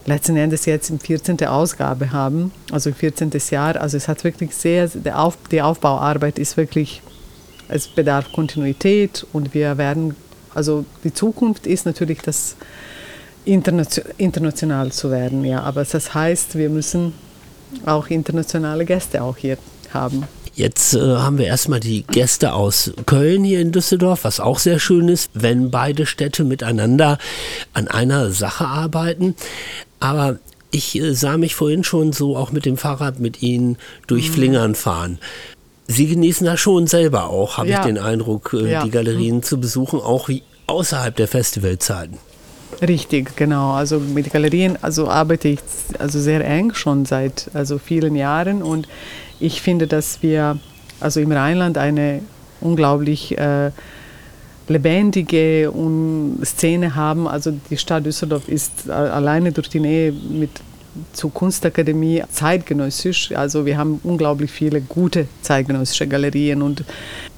letzten 0.04 0.36
Endes 0.36 0.64
jetzt 0.66 0.90
im 0.90 1.00
14. 1.00 1.44
Ausgabe 1.46 2.12
haben, 2.12 2.52
also 2.70 2.92
14. 2.92 3.32
Jahr. 3.50 3.80
Also 3.80 3.96
es 3.96 4.08
hat 4.08 4.24
wirklich 4.24 4.54
sehr, 4.54 4.88
Auf, 5.12 5.36
die 5.50 5.62
Aufbauarbeit 5.62 6.38
ist 6.38 6.56
wirklich, 6.56 7.02
es 7.68 7.88
bedarf 7.88 8.32
Kontinuität 8.32 9.26
und 9.32 9.54
wir 9.54 9.78
werden, 9.78 10.14
also 10.54 10.84
die 11.04 11.12
Zukunft 11.12 11.66
ist 11.66 11.86
natürlich 11.86 12.20
das 12.20 12.56
international 13.44 14.92
zu 14.92 15.10
werden, 15.10 15.44
ja. 15.44 15.62
Aber 15.62 15.84
das 15.84 16.14
heißt, 16.14 16.56
wir 16.56 16.68
müssen 16.68 17.12
auch 17.84 18.08
internationale 18.08 18.84
Gäste 18.84 19.22
auch 19.22 19.36
hier 19.36 19.58
haben. 19.92 20.24
Jetzt 20.54 20.94
äh, 20.94 21.00
haben 21.00 21.36
wir 21.36 21.46
erstmal 21.46 21.80
die 21.80 22.02
Gäste 22.02 22.54
aus 22.54 22.92
Köln 23.04 23.44
hier 23.44 23.60
in 23.60 23.72
Düsseldorf, 23.72 24.24
was 24.24 24.40
auch 24.40 24.58
sehr 24.58 24.78
schön 24.78 25.08
ist, 25.08 25.30
wenn 25.34 25.70
beide 25.70 26.06
Städte 26.06 26.44
miteinander 26.44 27.18
an 27.74 27.88
einer 27.88 28.30
Sache 28.30 28.66
arbeiten. 28.66 29.34
Aber 30.00 30.38
ich 30.70 30.98
äh, 30.98 31.14
sah 31.14 31.36
mich 31.36 31.54
vorhin 31.54 31.84
schon 31.84 32.14
so 32.14 32.36
auch 32.36 32.52
mit 32.52 32.64
dem 32.64 32.78
Fahrrad 32.78 33.20
mit 33.20 33.42
Ihnen 33.42 33.76
durch 34.06 34.30
mhm. 34.30 34.32
Flingern 34.32 34.74
fahren. 34.74 35.18
Sie 35.88 36.08
genießen 36.08 36.46
das 36.46 36.58
schon 36.58 36.86
selber 36.86 37.30
auch, 37.30 37.58
habe 37.58 37.68
ja. 37.68 37.80
ich 37.80 37.86
den 37.86 37.98
Eindruck, 37.98 38.54
äh, 38.54 38.70
ja. 38.70 38.84
die 38.84 38.90
Galerien 38.90 39.36
mhm. 39.36 39.42
zu 39.42 39.60
besuchen, 39.60 40.00
auch 40.00 40.28
wie 40.28 40.42
außerhalb 40.66 41.14
der 41.14 41.28
Festivalzeiten. 41.28 42.18
Richtig, 42.82 43.36
genau. 43.36 43.72
Also 43.72 44.00
mit 44.00 44.32
Galerien 44.32 44.76
also 44.82 45.08
arbeite 45.08 45.48
ich 45.48 45.60
also 45.98 46.20
sehr 46.20 46.44
eng 46.44 46.74
schon 46.74 47.06
seit 47.06 47.48
also 47.54 47.78
vielen 47.78 48.16
Jahren 48.16 48.62
und 48.62 48.88
ich 49.40 49.62
finde, 49.62 49.86
dass 49.86 50.22
wir 50.22 50.58
also 51.00 51.20
im 51.20 51.30
Rheinland 51.32 51.78
eine 51.78 52.22
unglaublich 52.60 53.38
äh, 53.38 53.70
lebendige 54.68 55.72
Szene 56.44 56.94
haben. 56.94 57.28
Also 57.28 57.52
die 57.70 57.76
Stadt 57.76 58.06
Düsseldorf 58.06 58.48
ist 58.48 58.90
alleine 58.90 59.52
durch 59.52 59.68
die 59.68 59.80
Nähe 59.80 60.12
mit 60.12 60.50
zur 61.12 61.32
Kunstakademie 61.32 62.22
zeitgenössisch. 62.30 63.32
Also 63.32 63.66
wir 63.66 63.78
haben 63.78 64.00
unglaublich 64.04 64.50
viele 64.50 64.80
gute 64.80 65.28
zeitgenössische 65.42 66.06
Galerien 66.06 66.62
und 66.62 66.84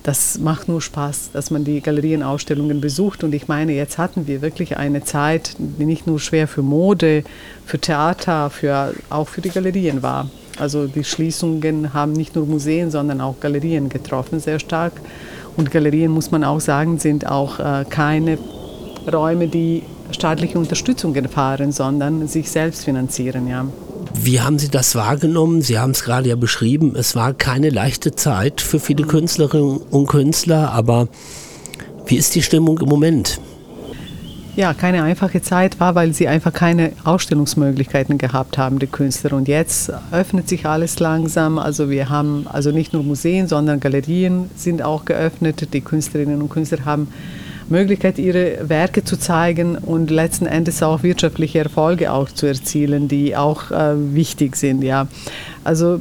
das 0.02 0.38
macht 0.38 0.68
nur 0.68 0.80
Spaß, 0.80 1.30
dass 1.32 1.50
man 1.50 1.64
die 1.64 1.80
Galerienausstellungen 1.80 2.80
besucht. 2.80 3.24
Und 3.24 3.34
ich 3.34 3.48
meine, 3.48 3.72
jetzt 3.72 3.98
hatten 3.98 4.26
wir 4.26 4.40
wirklich 4.40 4.76
eine 4.76 5.04
Zeit, 5.04 5.56
die 5.58 5.84
nicht 5.84 6.06
nur 6.06 6.18
schwer 6.18 6.48
für 6.48 6.62
Mode, 6.62 7.24
für 7.66 7.78
Theater, 7.78 8.48
für, 8.50 8.94
auch 9.10 9.28
für 9.28 9.40
die 9.40 9.50
Galerien 9.50 10.02
war. 10.02 10.30
Also 10.58 10.86
die 10.86 11.04
Schließungen 11.04 11.92
haben 11.94 12.12
nicht 12.12 12.34
nur 12.34 12.46
Museen, 12.46 12.90
sondern 12.90 13.20
auch 13.20 13.38
Galerien 13.40 13.88
getroffen, 13.88 14.40
sehr 14.40 14.58
stark. 14.58 14.92
Und 15.56 15.70
Galerien, 15.70 16.10
muss 16.10 16.30
man 16.30 16.44
auch 16.44 16.60
sagen, 16.60 16.98
sind 16.98 17.26
auch 17.26 17.58
äh, 17.58 17.84
keine 17.88 18.38
Räume, 19.12 19.48
die 19.48 19.82
staatliche 20.10 20.58
Unterstützung 20.58 21.14
erfahren, 21.14 21.72
sondern 21.72 22.28
sich 22.28 22.50
selbst 22.50 22.84
finanzieren. 22.84 23.48
Ja. 23.48 23.66
Wie 24.14 24.40
haben 24.40 24.58
Sie 24.58 24.68
das 24.68 24.94
wahrgenommen? 24.94 25.62
Sie 25.62 25.78
haben 25.78 25.90
es 25.90 26.02
gerade 26.02 26.28
ja 26.28 26.36
beschrieben, 26.36 26.94
es 26.96 27.14
war 27.14 27.34
keine 27.34 27.70
leichte 27.70 28.14
Zeit 28.14 28.60
für 28.60 28.80
viele 28.80 29.04
mhm. 29.04 29.08
Künstlerinnen 29.08 29.78
und 29.90 30.06
Künstler, 30.06 30.72
aber 30.72 31.08
wie 32.06 32.16
ist 32.16 32.34
die 32.34 32.42
Stimmung 32.42 32.78
im 32.78 32.88
Moment? 32.88 33.40
ja, 34.58 34.74
keine 34.74 35.04
einfache 35.04 35.40
Zeit 35.40 35.78
war, 35.78 35.94
weil 35.94 36.12
sie 36.12 36.26
einfach 36.26 36.52
keine 36.52 36.90
Ausstellungsmöglichkeiten 37.04 38.18
gehabt 38.18 38.58
haben, 38.58 38.80
die 38.80 38.88
Künstler. 38.88 39.34
Und 39.34 39.46
jetzt 39.46 39.92
öffnet 40.10 40.48
sich 40.48 40.66
alles 40.66 40.98
langsam. 40.98 41.60
Also 41.60 41.90
wir 41.90 42.08
haben 42.08 42.48
also 42.48 42.72
nicht 42.72 42.92
nur 42.92 43.04
Museen, 43.04 43.46
sondern 43.46 43.78
Galerien 43.78 44.50
sind 44.56 44.82
auch 44.82 45.04
geöffnet. 45.04 45.72
Die 45.72 45.80
Künstlerinnen 45.80 46.42
und 46.42 46.48
Künstler 46.48 46.84
haben 46.84 47.06
Möglichkeit, 47.70 48.18
ihre 48.18 48.68
Werke 48.68 49.04
zu 49.04 49.18
zeigen 49.18 49.76
und 49.76 50.10
letzten 50.10 50.46
Endes 50.46 50.82
auch 50.82 51.02
wirtschaftliche 51.02 51.60
Erfolge 51.60 52.12
auch 52.12 52.28
zu 52.30 52.46
erzielen, 52.46 53.08
die 53.08 53.36
auch 53.36 53.70
äh, 53.70 53.94
wichtig 54.14 54.56
sind. 54.56 54.82
Ja. 54.82 55.08
Also 55.64 56.00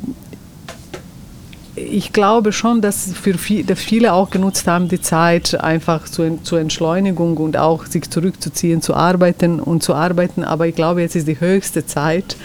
ich 1.77 2.12
glaube 2.12 2.51
schon, 2.51 2.82
dass, 2.82 3.13
für 3.13 3.38
viele 3.38 4.13
auch 4.13 4.30
genutzt 4.32 4.67
haben, 4.67 4.88
die 4.88 4.99
Zeit 4.99 5.60
einfach 5.62 6.06
zu, 6.06 6.39
zur 6.41 6.60
Entschleunigung 6.60 7.38
und 7.38 7.56
auch 7.56 7.86
sich 7.86 8.10
zurückzuziehen, 8.10 8.82
zu 8.82 8.95
arbeiten 8.95 9.60
und 9.60 9.84
zu 9.84 9.93
arbeiten. 9.93 10.43
Aber 10.43 10.67
ich 10.67 10.75
glaube, 10.75 11.01
jetzt 11.01 11.15
ist 11.15 11.27
die 11.27 11.39
höchste 11.39 11.86
Zeit, 11.86 12.36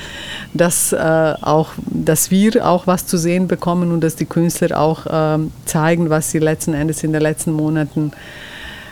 dass, 0.53 0.93
äh, 0.93 1.35
auch, 1.41 1.71
dass 1.87 2.31
wir 2.31 2.67
auch 2.67 2.87
was 2.87 3.07
zu 3.07 3.17
sehen 3.17 3.49
bekommen 3.49 3.91
und 3.91 4.03
dass 4.03 4.17
die 4.17 4.27
Künstler 4.27 4.79
auch 4.79 5.07
äh, 5.07 5.39
zeigen, 5.65 6.11
was 6.11 6.31
sie 6.31 6.39
letzten 6.39 6.75
Endes 6.75 7.03
in 7.03 7.13
den 7.13 7.23
letzten 7.23 7.53
Monaten 7.53 8.13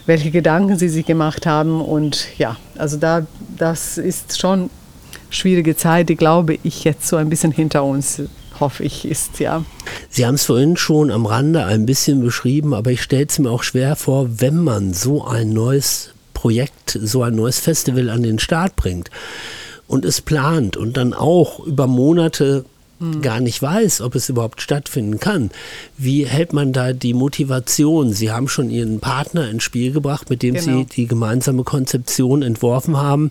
welche 0.07 0.31
Gedanken 0.31 0.77
sie 0.77 0.89
sich 0.89 1.07
gemacht 1.07 1.47
haben. 1.47 1.81
Und 1.81 2.27
ja, 2.39 2.57
also 2.77 2.97
da, 2.97 3.27
das 3.57 3.99
ist 3.99 4.39
schon 4.39 4.71
schwierige 5.31 5.77
Zeit, 5.77 6.09
die 6.09 6.17
glaube 6.17 6.59
ich 6.63 6.85
jetzt 6.85 7.07
so 7.07 7.17
ein 7.17 7.31
bisschen 7.31 7.53
hinter 7.53 7.85
uns 7.85 8.23
hoffe 8.61 8.85
ich, 8.85 9.07
ist, 9.07 9.41
ja. 9.41 9.65
Sie 10.11 10.27
haben 10.27 10.35
es 10.35 10.45
vorhin 10.45 10.77
schon 10.77 11.11
am 11.11 11.25
Rande 11.25 11.65
ein 11.65 11.87
bisschen 11.87 12.21
beschrieben, 12.21 12.75
aber 12.75 12.91
ich 12.91 13.03
stelle 13.03 13.27
es 13.27 13.39
mir 13.39 13.51
auch 13.51 13.63
schwer 13.63 13.97
vor, 13.97 14.29
wenn 14.41 14.59
man 14.59 14.93
so 14.93 15.25
ein 15.25 15.49
neues 15.51 16.11
Projekt, 16.35 16.99
so 17.03 17.23
ein 17.23 17.35
neues 17.35 17.59
Festival 17.59 18.11
an 18.11 18.23
den 18.23 18.39
Start 18.39 18.77
bringt 18.77 19.11
und 19.89 20.05
es 20.05 20.21
plant 20.21 20.77
und 20.77 20.97
dann 20.97 21.15
auch 21.15 21.61
über 21.67 21.87
Monate 21.87 22.65
gar 23.23 23.41
nicht 23.41 23.63
weiß, 23.63 24.03
ob 24.03 24.15
es 24.15 24.29
überhaupt 24.29 24.61
stattfinden 24.61 25.19
kann. 25.19 25.51
Wie 25.97 26.27
hält 26.27 26.53
man 26.53 26.73
da 26.73 26.93
die 26.93 27.15
Motivation? 27.15 28.13
Sie 28.13 28.31
haben 28.31 28.47
schon 28.47 28.69
Ihren 28.69 29.01
Partner 29.01 29.49
ins 29.49 29.63
Spiel 29.63 29.93
gebracht, 29.93 30.29
mit 30.29 30.43
dem 30.43 30.55
genau. 30.55 30.67
Sie 30.67 30.85
die 30.85 31.07
gemeinsame 31.07 31.65
Konzeption 31.65 32.43
entworfen 32.43 32.99
haben. 32.99 33.31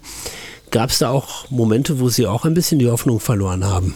Gab 0.72 0.90
es 0.90 1.00
da 1.00 1.10
auch 1.10 1.50
Momente, 1.52 2.00
wo 2.00 2.10
Sie 2.10 2.26
auch 2.26 2.46
ein 2.46 2.54
bisschen 2.54 2.80
die 2.80 2.90
Hoffnung 2.90 3.20
verloren 3.20 3.64
haben? 3.64 3.96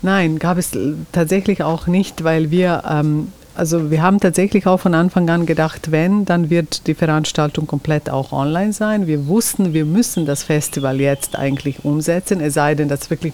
Nein, 0.00 0.38
gab 0.38 0.58
es 0.58 0.70
tatsächlich 1.12 1.62
auch 1.62 1.86
nicht, 1.86 2.24
weil 2.24 2.50
wir, 2.50 2.84
ähm, 2.88 3.32
also 3.54 3.90
wir 3.90 4.00
haben 4.00 4.20
tatsächlich 4.20 4.66
auch 4.66 4.78
von 4.78 4.94
Anfang 4.94 5.28
an 5.28 5.44
gedacht, 5.44 5.90
wenn, 5.90 6.24
dann 6.24 6.48
wird 6.48 6.86
die 6.86 6.94
Veranstaltung 6.94 7.66
komplett 7.66 8.08
auch 8.08 8.32
online 8.32 8.72
sein. 8.72 9.06
Wir 9.06 9.26
wussten, 9.26 9.74
wir 9.74 9.84
müssen 9.84 10.24
das 10.24 10.44
Festival 10.44 11.00
jetzt 11.00 11.36
eigentlich 11.36 11.84
umsetzen, 11.84 12.40
es 12.40 12.54
sei 12.54 12.74
denn, 12.74 12.88
dass 12.88 13.10
wirklich 13.10 13.32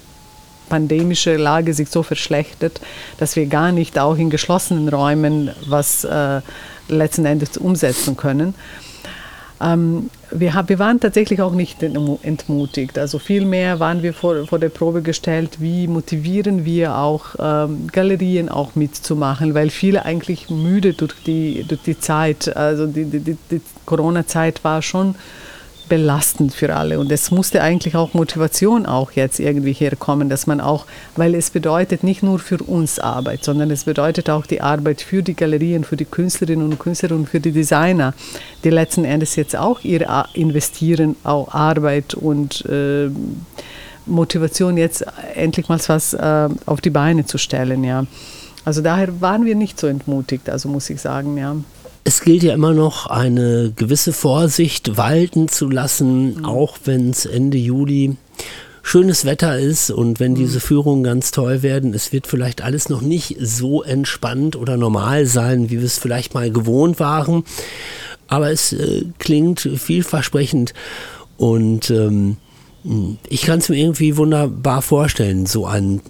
pandemische 0.68 1.36
Lage 1.36 1.74
sich 1.74 1.88
so 1.90 2.02
verschlechtert, 2.02 2.80
dass 3.18 3.36
wir 3.36 3.46
gar 3.46 3.72
nicht 3.72 3.98
auch 3.98 4.16
in 4.16 4.30
geschlossenen 4.30 4.88
Räumen 4.88 5.50
was 5.66 6.04
äh, 6.04 6.40
letzten 6.88 7.26
Endes 7.26 7.56
umsetzen 7.56 8.16
können. 8.16 8.54
Ähm, 9.60 10.10
wir, 10.30 10.64
wir, 10.66 10.78
waren 10.78 10.98
tatsächlich 10.98 11.40
auch 11.40 11.52
nicht 11.52 11.82
entmutigt. 11.82 12.98
Also 12.98 13.18
vielmehr 13.18 13.78
waren 13.78 14.02
wir 14.02 14.12
vor, 14.12 14.46
vor 14.46 14.58
der 14.58 14.68
Probe 14.68 15.00
gestellt, 15.00 15.60
wie 15.60 15.86
motivieren 15.86 16.64
wir 16.64 16.96
auch 16.96 17.36
ähm, 17.38 17.86
Galerien 17.92 18.48
auch 18.48 18.74
mitzumachen, 18.74 19.54
weil 19.54 19.70
viele 19.70 20.04
eigentlich 20.04 20.50
müde 20.50 20.92
durch 20.92 21.14
die, 21.24 21.64
durch 21.68 21.82
die 21.82 21.98
Zeit, 21.98 22.54
also 22.56 22.86
die, 22.86 23.04
die, 23.04 23.36
die 23.50 23.60
Corona-Zeit 23.86 24.64
war 24.64 24.82
schon 24.82 25.14
belastend 25.88 26.54
für 26.54 26.74
alle. 26.74 26.98
Und 26.98 27.10
es 27.12 27.30
musste 27.30 27.62
eigentlich 27.62 27.96
auch 27.96 28.14
Motivation 28.14 28.86
auch 28.86 29.12
jetzt 29.12 29.38
irgendwie 29.38 29.72
herkommen, 29.72 30.28
dass 30.28 30.46
man 30.46 30.60
auch, 30.60 30.86
weil 31.16 31.34
es 31.34 31.50
bedeutet 31.50 32.02
nicht 32.02 32.22
nur 32.22 32.38
für 32.38 32.58
uns 32.58 32.98
Arbeit, 32.98 33.44
sondern 33.44 33.70
es 33.70 33.84
bedeutet 33.84 34.30
auch 34.30 34.46
die 34.46 34.60
Arbeit 34.60 35.00
für 35.00 35.22
die 35.22 35.34
Galerien, 35.34 35.84
für 35.84 35.96
die 35.96 36.04
Künstlerinnen 36.04 36.64
und 36.64 36.78
Künstler 36.78 37.12
und 37.12 37.28
für 37.28 37.40
die 37.40 37.52
Designer, 37.52 38.14
die 38.64 38.70
letzten 38.70 39.04
Endes 39.04 39.36
jetzt 39.36 39.56
auch 39.56 39.80
ihr 39.82 40.26
investieren, 40.34 41.16
auch 41.24 41.52
Arbeit 41.52 42.14
und 42.14 42.64
äh, 42.66 43.10
Motivation 44.06 44.76
jetzt 44.76 45.04
endlich 45.34 45.68
mal 45.68 45.80
was 45.86 46.14
äh, 46.14 46.48
auf 46.66 46.80
die 46.80 46.90
Beine 46.90 47.24
zu 47.26 47.38
stellen, 47.38 47.84
ja. 47.84 48.04
Also 48.64 48.80
daher 48.80 49.20
waren 49.20 49.44
wir 49.44 49.54
nicht 49.54 49.78
so 49.78 49.86
entmutigt, 49.86 50.48
also 50.48 50.68
muss 50.68 50.88
ich 50.88 51.00
sagen, 51.00 51.36
ja. 51.36 51.56
Es 52.04 52.20
gilt 52.20 52.42
ja 52.42 52.52
immer 52.52 52.74
noch 52.74 53.06
eine 53.06 53.72
gewisse 53.74 54.12
Vorsicht 54.12 54.96
walten 54.98 55.48
zu 55.48 55.70
lassen, 55.70 56.36
mhm. 56.36 56.44
auch 56.44 56.78
wenn 56.84 57.10
es 57.10 57.24
Ende 57.24 57.58
Juli 57.58 58.16
schönes 58.82 59.24
Wetter 59.24 59.58
ist 59.58 59.90
und 59.90 60.20
wenn 60.20 60.32
mhm. 60.32 60.36
diese 60.36 60.60
Führungen 60.60 61.02
ganz 61.02 61.30
toll 61.30 61.62
werden, 61.62 61.94
es 61.94 62.12
wird 62.12 62.26
vielleicht 62.26 62.62
alles 62.62 62.90
noch 62.90 63.00
nicht 63.00 63.36
so 63.40 63.82
entspannt 63.82 64.54
oder 64.56 64.76
normal 64.76 65.24
sein, 65.24 65.70
wie 65.70 65.78
wir 65.78 65.86
es 65.86 65.98
vielleicht 65.98 66.34
mal 66.34 66.50
gewohnt 66.50 67.00
waren. 67.00 67.44
Aber 68.28 68.50
es 68.50 68.74
äh, 68.74 69.04
klingt 69.18 69.60
vielversprechend 69.60 70.74
und 71.38 71.90
ähm, 71.90 72.36
ich 73.28 73.42
kann 73.42 73.60
es 73.60 73.70
mir 73.70 73.78
irgendwie 73.78 74.18
wunderbar 74.18 74.82
vorstellen, 74.82 75.46
so 75.46 75.66
ein 75.66 76.02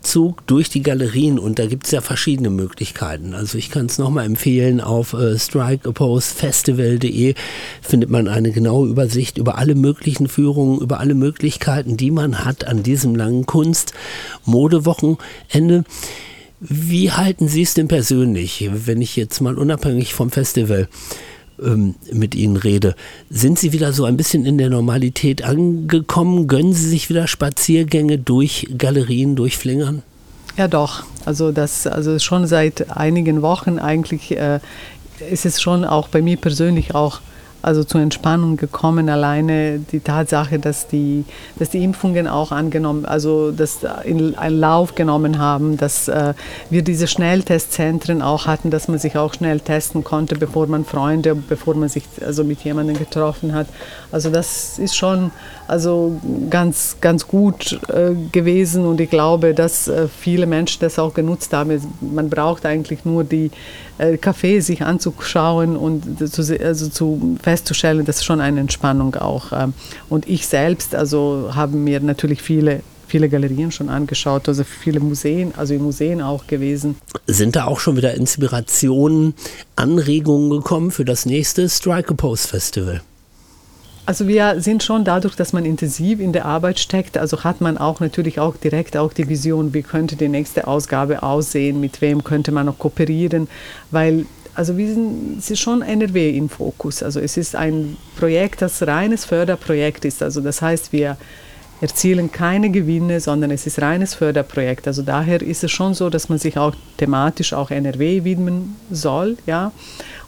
Zug 0.00 0.46
durch 0.46 0.70
die 0.70 0.82
Galerien 0.82 1.38
und 1.38 1.58
da 1.58 1.66
gibt 1.66 1.84
es 1.86 1.92
ja 1.92 2.00
verschiedene 2.00 2.48
Möglichkeiten. 2.50 3.34
Also 3.34 3.58
ich 3.58 3.70
kann 3.70 3.86
es 3.86 3.98
nochmal 3.98 4.26
empfehlen, 4.26 4.80
auf 4.80 5.12
äh, 5.12 5.36
strikeopposefestival.de 5.38 7.34
findet 7.82 8.10
man 8.10 8.28
eine 8.28 8.52
genaue 8.52 8.88
Übersicht 8.88 9.38
über 9.38 9.58
alle 9.58 9.74
möglichen 9.74 10.28
Führungen, 10.28 10.80
über 10.80 11.00
alle 11.00 11.14
Möglichkeiten, 11.14 11.96
die 11.96 12.10
man 12.10 12.44
hat 12.44 12.66
an 12.66 12.82
diesem 12.82 13.14
langen 13.14 13.46
Kunst-Modewochenende. 13.46 15.84
Wie 16.60 17.12
halten 17.12 17.46
Sie 17.46 17.62
es 17.62 17.74
denn 17.74 17.86
persönlich, 17.88 18.68
wenn 18.72 19.00
ich 19.00 19.14
jetzt 19.14 19.40
mal 19.40 19.56
unabhängig 19.56 20.14
vom 20.14 20.30
Festival 20.30 20.88
ähm, 21.62 21.94
mit 22.12 22.34
Ihnen 22.34 22.56
rede. 22.56 22.94
Sind 23.30 23.58
Sie 23.58 23.72
wieder 23.72 23.92
so 23.92 24.04
ein 24.04 24.16
bisschen 24.16 24.46
in 24.46 24.58
der 24.58 24.70
Normalität 24.70 25.42
angekommen? 25.44 26.46
Gönnen 26.46 26.72
Sie 26.72 26.88
sich 26.88 27.08
wieder 27.08 27.26
Spaziergänge 27.26 28.18
durch 28.18 28.68
Galerien, 28.76 29.36
durch 29.36 29.56
Flingern? 29.56 30.02
Ja, 30.56 30.68
doch. 30.68 31.04
Also 31.24 31.52
das, 31.52 31.86
also 31.86 32.18
schon 32.18 32.46
seit 32.46 32.96
einigen 32.96 33.42
Wochen 33.42 33.78
eigentlich 33.78 34.36
äh, 34.36 34.60
ist 35.30 35.46
es 35.46 35.60
schon 35.60 35.84
auch 35.84 36.08
bei 36.08 36.22
mir 36.22 36.36
persönlich 36.36 36.94
auch 36.94 37.20
also 37.62 37.84
zur 37.84 38.00
Entspannung 38.00 38.56
gekommen. 38.56 39.08
Alleine 39.08 39.78
die 39.78 40.00
Tatsache, 40.00 40.58
dass 40.58 40.86
die, 40.86 41.24
dass 41.58 41.70
die 41.70 41.82
Impfungen 41.82 42.28
auch 42.28 42.52
angenommen, 42.52 43.04
also 43.04 43.50
das 43.50 43.80
in 44.04 44.36
einen 44.36 44.60
Lauf 44.60 44.94
genommen 44.94 45.38
haben, 45.38 45.76
dass 45.76 46.08
äh, 46.08 46.34
wir 46.70 46.82
diese 46.82 47.06
Schnelltestzentren 47.06 48.22
auch 48.22 48.46
hatten, 48.46 48.70
dass 48.70 48.88
man 48.88 48.98
sich 48.98 49.16
auch 49.16 49.34
schnell 49.34 49.60
testen 49.60 50.04
konnte, 50.04 50.36
bevor 50.36 50.66
man 50.66 50.84
Freunde, 50.84 51.34
bevor 51.34 51.74
man 51.74 51.88
sich 51.88 52.04
also 52.24 52.44
mit 52.44 52.60
jemandem 52.60 52.96
getroffen 52.98 53.54
hat. 53.54 53.66
Also 54.12 54.30
das 54.30 54.78
ist 54.78 54.96
schon 54.96 55.30
also 55.66 56.18
ganz, 56.48 56.96
ganz 57.00 57.28
gut 57.28 57.78
äh, 57.88 58.14
gewesen 58.32 58.86
und 58.86 59.00
ich 59.00 59.10
glaube, 59.10 59.52
dass 59.52 59.88
äh, 59.88 60.08
viele 60.08 60.46
Menschen 60.46 60.80
das 60.80 60.98
auch 60.98 61.12
genutzt 61.12 61.52
haben. 61.52 61.80
Man 62.00 62.30
braucht 62.30 62.64
eigentlich 62.64 63.04
nur 63.04 63.24
die 63.24 63.50
äh, 63.98 64.14
Café 64.14 64.62
sich 64.62 64.82
anzuschauen 64.82 65.76
und 65.76 66.18
zu, 66.32 66.58
also 66.64 66.88
zu 66.88 67.36
festzustellen, 67.48 68.04
das 68.04 68.16
ist 68.16 68.24
schon 68.24 68.42
eine 68.42 68.60
Entspannung 68.60 69.14
auch. 69.14 69.52
Ähm. 69.52 69.72
Und 70.10 70.28
ich 70.28 70.46
selbst, 70.46 70.94
also 70.94 71.52
haben 71.54 71.82
mir 71.84 72.00
natürlich 72.00 72.42
viele 72.42 72.82
viele 73.06 73.30
Galerien 73.30 73.72
schon 73.72 73.88
angeschaut, 73.88 74.48
also 74.48 74.64
viele 74.64 75.00
Museen, 75.00 75.54
also 75.56 75.72
in 75.72 75.82
Museen 75.82 76.20
auch 76.20 76.46
gewesen. 76.46 76.96
Sind 77.26 77.56
da 77.56 77.64
auch 77.64 77.80
schon 77.80 77.96
wieder 77.96 78.12
Inspirationen, 78.12 79.32
Anregungen 79.76 80.50
gekommen 80.50 80.90
für 80.90 81.06
das 81.06 81.24
nächste 81.24 81.70
Strike 81.70 82.10
a 82.10 82.14
Pose 82.14 82.46
Festival? 82.46 83.00
Also 84.08 84.26
wir 84.26 84.60
sind 84.60 84.82
schon 84.82 85.04
dadurch, 85.04 85.36
dass 85.36 85.52
man 85.52 85.66
intensiv 85.66 86.20
in 86.20 86.32
der 86.32 86.46
Arbeit 86.46 86.78
steckt, 86.78 87.18
also 87.18 87.44
hat 87.44 87.60
man 87.60 87.76
auch 87.76 88.00
natürlich 88.00 88.40
auch 88.40 88.56
direkt 88.56 88.96
auch 88.96 89.12
die 89.12 89.28
Vision, 89.28 89.74
wie 89.74 89.82
könnte 89.82 90.16
die 90.16 90.28
nächste 90.28 90.66
Ausgabe 90.66 91.22
aussehen, 91.22 91.78
mit 91.78 92.00
wem 92.00 92.24
könnte 92.24 92.50
man 92.50 92.64
noch 92.64 92.78
kooperieren, 92.78 93.48
weil 93.90 94.24
also 94.58 94.76
wir 94.76 94.92
sind, 94.92 95.38
es 95.38 95.52
ist 95.52 95.60
schon 95.60 95.82
NRW 95.82 96.36
im 96.36 96.48
Fokus. 96.48 97.04
Also 97.04 97.20
es 97.20 97.36
ist 97.36 97.54
ein 97.54 97.96
Projekt, 98.16 98.60
das 98.60 98.84
reines 98.84 99.24
Förderprojekt 99.24 100.04
ist. 100.04 100.20
Also 100.20 100.40
das 100.40 100.60
heißt, 100.60 100.92
wir 100.92 101.16
erzielen 101.80 102.32
keine 102.32 102.70
Gewinne, 102.70 103.20
sondern 103.20 103.52
es 103.52 103.68
ist 103.68 103.80
reines 103.80 104.14
Förderprojekt. 104.14 104.88
Also 104.88 105.02
daher 105.02 105.42
ist 105.42 105.62
es 105.62 105.70
schon 105.70 105.94
so, 105.94 106.10
dass 106.10 106.28
man 106.28 106.38
sich 106.38 106.58
auch 106.58 106.74
thematisch 106.96 107.52
auch 107.52 107.70
NRW 107.70 108.24
widmen 108.24 108.74
soll, 108.90 109.36
ja. 109.46 109.70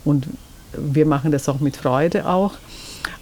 Und 0.05 0.29
wir 0.79 1.07
machen 1.07 1.33
das 1.33 1.49
auch 1.49 1.59
mit 1.59 1.77
Freude 1.77 2.25
auch 2.29 2.53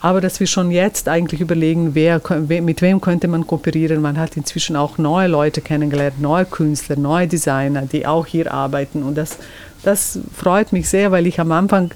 aber 0.01 0.21
dass 0.21 0.39
wir 0.39 0.47
schon 0.47 0.71
jetzt 0.71 1.09
eigentlich 1.09 1.41
überlegen, 1.41 1.95
wer, 1.95 2.21
mit 2.41 2.83
wem 2.83 3.01
könnte 3.01 3.27
man 3.27 3.47
kooperieren. 3.47 4.01
Man 4.01 4.19
hat 4.19 4.37
inzwischen 4.37 4.77
auch 4.77 4.99
neue 4.99 5.29
Leute 5.29 5.61
kennengelernt, 5.61 6.21
neue 6.21 6.45
Künstler, 6.45 6.97
neue 6.97 7.27
Designer, 7.27 7.83
die 7.83 8.07
auch 8.07 8.27
hier 8.27 8.53
arbeiten. 8.53 9.03
Und 9.03 9.17
das, 9.17 9.39
das 9.83 10.19
freut 10.35 10.73
mich 10.73 10.89
sehr, 10.89 11.11
weil 11.11 11.27
ich 11.27 11.41
am 11.41 11.53
Anfang 11.53 11.93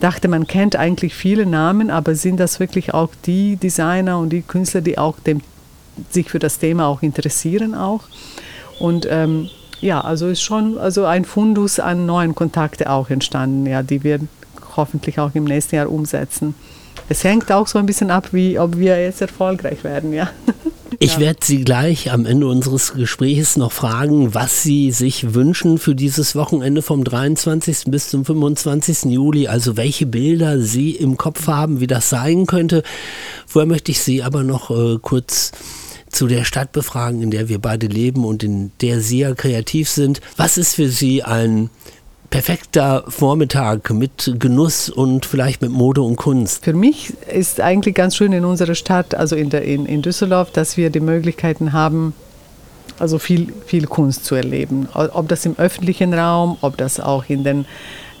dachte, 0.00 0.28
man 0.28 0.46
kennt 0.46 0.76
eigentlich 0.76 1.14
viele 1.14 1.46
Namen, 1.46 1.90
aber 1.90 2.14
sind 2.14 2.38
das 2.38 2.60
wirklich 2.60 2.94
auch 2.94 3.10
die 3.26 3.56
Designer 3.56 4.18
und 4.18 4.30
die 4.30 4.42
Künstler, 4.42 4.80
die 4.80 4.98
auch 4.98 5.18
dem, 5.20 5.40
sich 6.10 6.30
für 6.30 6.38
das 6.38 6.58
Thema 6.58 6.86
auch 6.86 7.02
interessieren 7.02 7.74
auch. 7.74 8.02
Und 8.78 9.06
ähm, 9.10 9.48
ja, 9.80 10.00
also 10.00 10.28
ist 10.28 10.42
schon 10.42 10.78
also 10.78 11.04
ein 11.04 11.24
Fundus 11.24 11.78
an 11.78 12.06
neuen 12.06 12.34
Kontakten 12.34 12.86
auch 12.86 13.10
entstanden, 13.10 13.66
ja, 13.66 13.82
die 13.82 14.02
wir 14.02 14.20
hoffentlich 14.76 15.18
auch 15.20 15.30
im 15.34 15.44
nächsten 15.44 15.76
Jahr 15.76 15.90
umsetzen 15.90 16.54
es 17.08 17.24
hängt 17.24 17.50
auch 17.52 17.66
so 17.66 17.78
ein 17.78 17.86
bisschen 17.86 18.10
ab, 18.10 18.28
wie, 18.32 18.58
ob 18.58 18.76
wir 18.76 19.00
jetzt 19.00 19.20
erfolgreich 19.20 19.84
werden, 19.84 20.12
ja. 20.12 20.28
Ich 20.98 21.14
ja. 21.14 21.20
werde 21.20 21.40
Sie 21.42 21.64
gleich 21.64 22.12
am 22.12 22.26
Ende 22.26 22.46
unseres 22.46 22.92
Gesprächs 22.94 23.56
noch 23.56 23.72
fragen, 23.72 24.34
was 24.34 24.62
Sie 24.62 24.90
sich 24.92 25.34
wünschen 25.34 25.78
für 25.78 25.94
dieses 25.94 26.34
Wochenende 26.34 26.82
vom 26.82 27.04
23. 27.04 27.84
bis 27.86 28.08
zum 28.08 28.24
25. 28.24 29.04
Juli, 29.12 29.48
also 29.48 29.76
welche 29.76 30.06
Bilder 30.06 30.60
Sie 30.60 30.92
im 30.92 31.16
Kopf 31.16 31.46
haben, 31.46 31.80
wie 31.80 31.86
das 31.86 32.10
sein 32.10 32.46
könnte. 32.46 32.82
Vorher 33.46 33.68
möchte 33.68 33.90
ich 33.92 34.00
Sie 34.00 34.22
aber 34.22 34.42
noch 34.42 34.70
äh, 34.70 34.98
kurz 35.00 35.52
zu 36.08 36.26
der 36.26 36.44
Stadt 36.44 36.72
befragen, 36.72 37.22
in 37.22 37.30
der 37.30 37.48
wir 37.48 37.58
beide 37.58 37.86
leben 37.86 38.24
und 38.24 38.42
in 38.42 38.70
der 38.80 39.00
Sie 39.00 39.20
ja 39.20 39.34
kreativ 39.34 39.88
sind. 39.88 40.20
Was 40.36 40.58
ist 40.58 40.74
für 40.74 40.88
Sie 40.88 41.22
ein 41.22 41.70
perfekter 42.34 43.04
Vormittag 43.06 43.90
mit 43.90 44.34
Genuss 44.40 44.90
und 44.90 45.24
vielleicht 45.24 45.62
mit 45.62 45.70
Mode 45.70 46.02
und 46.02 46.16
Kunst? 46.16 46.64
Für 46.64 46.72
mich 46.72 47.12
ist 47.32 47.60
eigentlich 47.60 47.94
ganz 47.94 48.16
schön 48.16 48.32
in 48.32 48.44
unserer 48.44 48.74
Stadt, 48.74 49.14
also 49.14 49.36
in, 49.36 49.50
der, 49.50 49.62
in, 49.62 49.86
in 49.86 50.02
Düsseldorf, 50.02 50.50
dass 50.50 50.76
wir 50.76 50.90
die 50.90 50.98
Möglichkeiten 50.98 51.72
haben, 51.72 52.12
also 52.98 53.20
viel, 53.20 53.52
viel 53.66 53.86
Kunst 53.86 54.24
zu 54.24 54.34
erleben. 54.34 54.88
Ob 54.94 55.28
das 55.28 55.46
im 55.46 55.56
öffentlichen 55.58 56.12
Raum, 56.12 56.58
ob 56.60 56.76
das 56.76 56.98
auch 56.98 57.24
in 57.28 57.44
den 57.44 57.66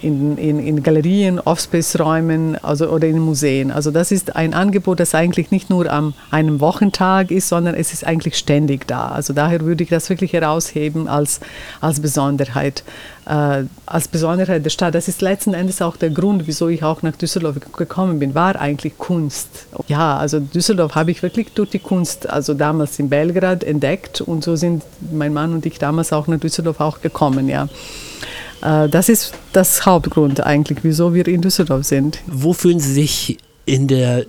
in, 0.04 0.36
in, 0.36 0.58
in 0.58 0.82
Galerien, 0.82 1.40
Offspace-Räumen 1.40 2.56
also, 2.62 2.88
oder 2.88 3.08
in 3.08 3.18
Museen. 3.18 3.70
Also 3.70 3.90
das 3.90 4.12
ist 4.12 4.36
ein 4.36 4.52
Angebot, 4.52 5.00
das 5.00 5.14
eigentlich 5.14 5.50
nicht 5.50 5.70
nur 5.70 5.90
am 5.90 6.14
einem 6.30 6.60
Wochentag 6.60 7.30
ist, 7.30 7.48
sondern 7.48 7.74
es 7.74 7.92
ist 7.92 8.06
eigentlich 8.06 8.36
ständig 8.36 8.86
da. 8.86 9.08
Also 9.08 9.32
daher 9.32 9.62
würde 9.62 9.82
ich 9.82 9.90
das 9.90 10.10
wirklich 10.10 10.34
herausheben 10.34 11.08
als, 11.08 11.40
als 11.80 12.00
Besonderheit. 12.00 12.84
Äh, 13.26 13.64
als 13.86 14.08
Besonderheit 14.08 14.64
der 14.64 14.70
Stadt. 14.70 14.94
Das 14.94 15.08
ist 15.08 15.22
letzten 15.22 15.54
Endes 15.54 15.80
auch 15.80 15.96
der 15.96 16.10
Grund, 16.10 16.46
wieso 16.46 16.68
ich 16.68 16.82
auch 16.82 17.00
nach 17.00 17.16
Düsseldorf 17.16 17.56
gekommen 17.74 18.18
bin, 18.18 18.34
war 18.34 18.60
eigentlich 18.60 18.98
Kunst. 18.98 19.66
Ja, 19.88 20.18
also 20.18 20.40
Düsseldorf 20.40 20.94
habe 20.94 21.10
ich 21.10 21.22
wirklich 21.22 21.52
durch 21.54 21.70
die 21.70 21.78
Kunst, 21.78 22.28
also 22.28 22.52
damals 22.52 22.98
in 22.98 23.08
Belgrad 23.08 23.64
entdeckt 23.64 24.20
und 24.20 24.44
so 24.44 24.56
sind 24.56 24.82
mein 25.10 25.32
Mann 25.32 25.54
und 25.54 25.64
ich 25.64 25.78
damals 25.78 26.12
auch 26.12 26.26
nach 26.26 26.38
Düsseldorf 26.38 26.80
auch 26.80 27.00
gekommen, 27.00 27.48
ja. 27.48 27.68
Äh, 28.64 28.88
das 28.88 29.08
ist 29.08 29.34
das 29.52 29.86
Hauptgrund 29.86 30.44
eigentlich, 30.44 30.78
wieso 30.82 31.14
wir 31.14 31.28
in 31.28 31.42
Düsseldorf 31.42 31.84
sind. 31.84 32.20
Wo 32.26 32.52
fühlen 32.52 32.80
Sie 32.80 32.92
sich 32.92 33.38
in 33.66 33.86
der 33.86 34.24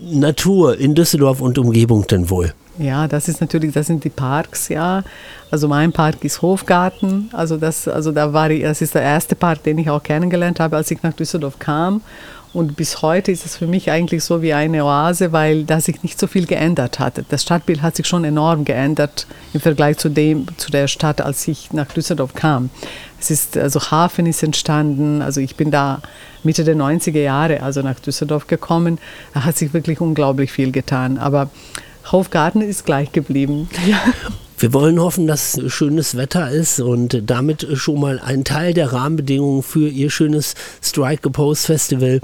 Natur 0.00 0.78
in 0.78 0.94
Düsseldorf 0.94 1.40
und 1.40 1.58
Umgebung 1.58 2.06
denn 2.06 2.30
wohl? 2.30 2.54
Ja, 2.76 3.06
das 3.06 3.28
ist 3.28 3.40
natürlich, 3.40 3.72
das 3.72 3.86
sind 3.86 4.02
die 4.02 4.10
Parks, 4.10 4.68
ja. 4.68 5.04
Also 5.50 5.68
mein 5.68 5.92
Park 5.92 6.24
ist 6.24 6.42
Hofgarten. 6.42 7.30
Also 7.32 7.56
das, 7.56 7.86
also 7.86 8.10
da 8.10 8.32
war 8.32 8.50
ich, 8.50 8.62
das 8.62 8.82
ist 8.82 8.96
der 8.96 9.02
erste 9.02 9.36
Park, 9.36 9.62
den 9.62 9.78
ich 9.78 9.90
auch 9.90 10.02
kennengelernt 10.02 10.58
habe, 10.58 10.76
als 10.76 10.90
ich 10.90 11.00
nach 11.02 11.12
Düsseldorf 11.12 11.60
kam. 11.60 12.00
Und 12.54 12.76
bis 12.76 13.02
heute 13.02 13.32
ist 13.32 13.44
es 13.44 13.56
für 13.56 13.66
mich 13.66 13.90
eigentlich 13.90 14.22
so 14.22 14.40
wie 14.40 14.52
eine 14.52 14.84
Oase, 14.84 15.32
weil 15.32 15.64
da 15.64 15.80
sich 15.80 16.04
nicht 16.04 16.20
so 16.20 16.28
viel 16.28 16.46
geändert 16.46 17.00
hat. 17.00 17.20
Das 17.28 17.42
Stadtbild 17.42 17.82
hat 17.82 17.96
sich 17.96 18.06
schon 18.06 18.24
enorm 18.24 18.64
geändert 18.64 19.26
im 19.52 19.60
Vergleich 19.60 19.98
zu 19.98 20.08
dem, 20.08 20.46
zu 20.56 20.70
der 20.70 20.86
Stadt, 20.86 21.20
als 21.20 21.46
ich 21.48 21.72
nach 21.72 21.88
Düsseldorf 21.88 22.34
kam. 22.34 22.70
Es 23.20 23.32
ist, 23.32 23.56
also 23.58 23.80
Hafen 23.90 24.26
ist 24.26 24.42
entstanden, 24.44 25.20
also 25.20 25.40
ich 25.40 25.56
bin 25.56 25.72
da 25.72 26.00
Mitte 26.44 26.62
der 26.62 26.76
90er 26.76 27.20
Jahre, 27.20 27.60
also 27.62 27.82
nach 27.82 27.98
Düsseldorf 27.98 28.46
gekommen. 28.46 28.98
Da 29.32 29.44
hat 29.44 29.56
sich 29.56 29.74
wirklich 29.74 30.00
unglaublich 30.00 30.52
viel 30.52 30.70
getan. 30.70 31.18
Aber 31.18 31.50
Hofgarten 32.12 32.60
ist 32.60 32.86
gleich 32.86 33.10
geblieben. 33.10 33.68
Ja. 33.86 33.98
Wir 34.58 34.72
wollen 34.72 35.00
hoffen, 35.00 35.26
dass 35.26 35.60
schönes 35.66 36.16
Wetter 36.16 36.50
ist 36.50 36.80
und 36.80 37.22
damit 37.28 37.66
schon 37.74 38.00
mal 38.00 38.20
ein 38.20 38.44
Teil 38.44 38.72
der 38.72 38.92
Rahmenbedingungen 38.92 39.62
für 39.62 39.88
Ihr 39.88 40.10
schönes 40.10 40.54
Strike 40.82 41.28
a 41.28 41.32
Pose 41.32 41.66
Festival 41.66 42.20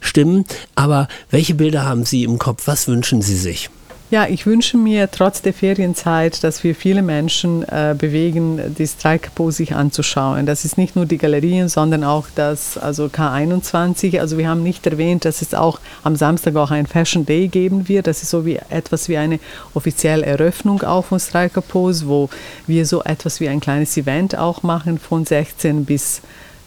stimmen. 0.00 0.44
Aber 0.74 1.08
welche 1.30 1.54
Bilder 1.54 1.84
haben 1.84 2.04
Sie 2.04 2.24
im 2.24 2.38
Kopf? 2.38 2.66
Was 2.66 2.88
wünschen 2.88 3.20
Sie 3.22 3.36
sich? 3.36 3.68
Ja, 4.10 4.26
ich 4.28 4.44
wünsche 4.44 4.76
mir 4.76 5.10
trotz 5.10 5.40
der 5.40 5.54
Ferienzeit, 5.54 6.44
dass 6.44 6.62
wir 6.62 6.74
viele 6.74 7.00
Menschen 7.00 7.62
äh, 7.62 7.96
bewegen, 7.98 8.74
die 8.76 8.86
Strike-Pose 8.86 9.56
sich 9.56 9.74
anzuschauen. 9.74 10.44
Das 10.44 10.66
ist 10.66 10.76
nicht 10.76 10.94
nur 10.94 11.06
die 11.06 11.16
Galerien, 11.16 11.68
sondern 11.68 12.04
auch 12.04 12.26
das 12.34 12.76
also 12.76 13.06
K21. 13.06 14.20
Also 14.20 14.36
wir 14.36 14.48
haben 14.48 14.62
nicht 14.62 14.86
erwähnt, 14.86 15.24
dass 15.24 15.40
es 15.40 15.54
auch 15.54 15.80
am 16.02 16.16
Samstag 16.16 16.54
auch 16.56 16.70
ein 16.70 16.86
Fashion 16.86 17.24
Day 17.24 17.48
geben 17.48 17.88
wird. 17.88 18.06
Das 18.06 18.22
ist 18.22 18.30
so 18.30 18.44
wie 18.44 18.60
etwas 18.68 19.08
wie 19.08 19.16
eine 19.16 19.40
offizielle 19.72 20.26
Eröffnung 20.26 20.82
auch 20.82 21.06
von 21.06 21.18
Striker 21.18 21.62
Pose, 21.62 22.06
wo 22.06 22.28
wir 22.66 22.84
so 22.84 23.02
etwas 23.02 23.40
wie 23.40 23.48
ein 23.48 23.60
kleines 23.60 23.96
Event 23.96 24.36
auch 24.36 24.62
machen 24.62 24.98
von 24.98 25.24
16 25.24 25.86
bis 25.86 26.20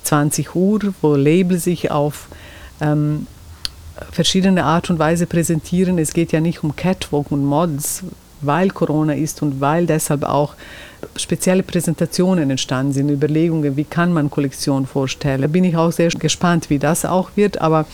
20 0.04 0.56
Uhr, 0.56 0.80
wo 1.02 1.16
Label 1.16 1.60
sich 1.60 1.92
auf 1.92 2.30
ähm, 2.82 3.28
verschiedene 4.12 4.64
Art 4.64 4.90
und 4.90 5.00
Weise 5.00 5.26
präsentieren. 5.26 5.98
Es 5.98 6.14
geht 6.14 6.32
ja 6.32 6.40
nicht 6.40 6.64
um 6.64 6.76
Catwalk 6.76 7.32
und 7.32 7.46
Models, 7.46 8.04
weil 8.42 8.70
Corona 8.70 9.14
ist 9.14 9.42
und 9.42 9.62
weil 9.62 9.86
deshalb 9.86 10.24
auch 10.24 10.56
spezielle 11.16 11.64
Präsentationen 11.64 12.50
entstanden 12.50 12.94
sind, 12.94 13.10
Überlegungen, 13.10 13.78
wie 13.78 13.84
kann 13.84 14.14
man 14.14 14.30
Kollektion 14.30 14.86
vorstellen. 14.86 15.42
Da 15.42 15.48
bin 15.48 15.64
ich 15.64 15.76
auch 15.76 15.92
sehr 15.92 16.10
gespannt, 16.10 16.70
wie 16.70 16.80
das 16.80 17.06
auch 17.06 17.32
wird, 17.36 17.62
aber 17.62 17.86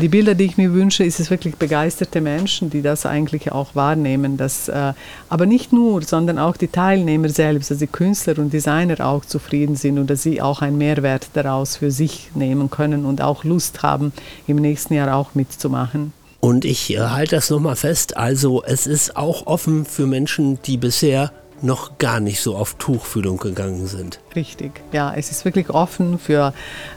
die 0.00 0.08
Bilder, 0.08 0.34
die 0.34 0.44
ich 0.44 0.56
mir 0.56 0.72
wünsche, 0.72 1.02
ist 1.02 1.18
es 1.18 1.30
wirklich 1.30 1.56
begeisterte 1.56 2.20
Menschen, 2.20 2.70
die 2.70 2.82
das 2.82 3.04
eigentlich 3.04 3.50
auch 3.50 3.74
wahrnehmen. 3.74 4.36
Dass, 4.36 4.68
äh, 4.68 4.92
aber 5.28 5.46
nicht 5.46 5.72
nur, 5.72 6.02
sondern 6.02 6.38
auch 6.38 6.56
die 6.56 6.68
Teilnehmer 6.68 7.28
selbst, 7.28 7.70
also 7.70 7.84
die 7.84 7.90
Künstler 7.90 8.38
und 8.38 8.52
Designer 8.52 9.04
auch 9.04 9.24
zufrieden 9.24 9.74
sind 9.76 9.98
und 9.98 10.08
dass 10.08 10.22
sie 10.22 10.40
auch 10.40 10.62
einen 10.62 10.78
Mehrwert 10.78 11.28
daraus 11.34 11.76
für 11.76 11.90
sich 11.90 12.30
nehmen 12.34 12.70
können 12.70 13.04
und 13.04 13.20
auch 13.20 13.42
Lust 13.42 13.82
haben, 13.82 14.12
im 14.46 14.56
nächsten 14.56 14.94
Jahr 14.94 15.16
auch 15.16 15.34
mitzumachen. 15.34 16.12
Und 16.40 16.64
ich 16.64 16.94
äh, 16.94 17.00
halte 17.00 17.36
das 17.36 17.50
nochmal 17.50 17.76
fest, 17.76 18.16
also 18.16 18.62
es 18.62 18.86
ist 18.86 19.16
auch 19.16 19.46
offen 19.46 19.84
für 19.84 20.06
Menschen, 20.06 20.60
die 20.64 20.76
bisher 20.76 21.32
noch 21.62 21.98
gar 21.98 22.20
nicht 22.20 22.40
so 22.40 22.56
auf 22.56 22.74
Tuchfühlung 22.74 23.38
gegangen 23.38 23.86
sind. 23.86 24.20
Richtig, 24.34 24.72
ja, 24.92 25.12
es 25.14 25.30
ist 25.30 25.44
wirklich 25.44 25.70
offen 25.70 26.18
für, 26.18 26.52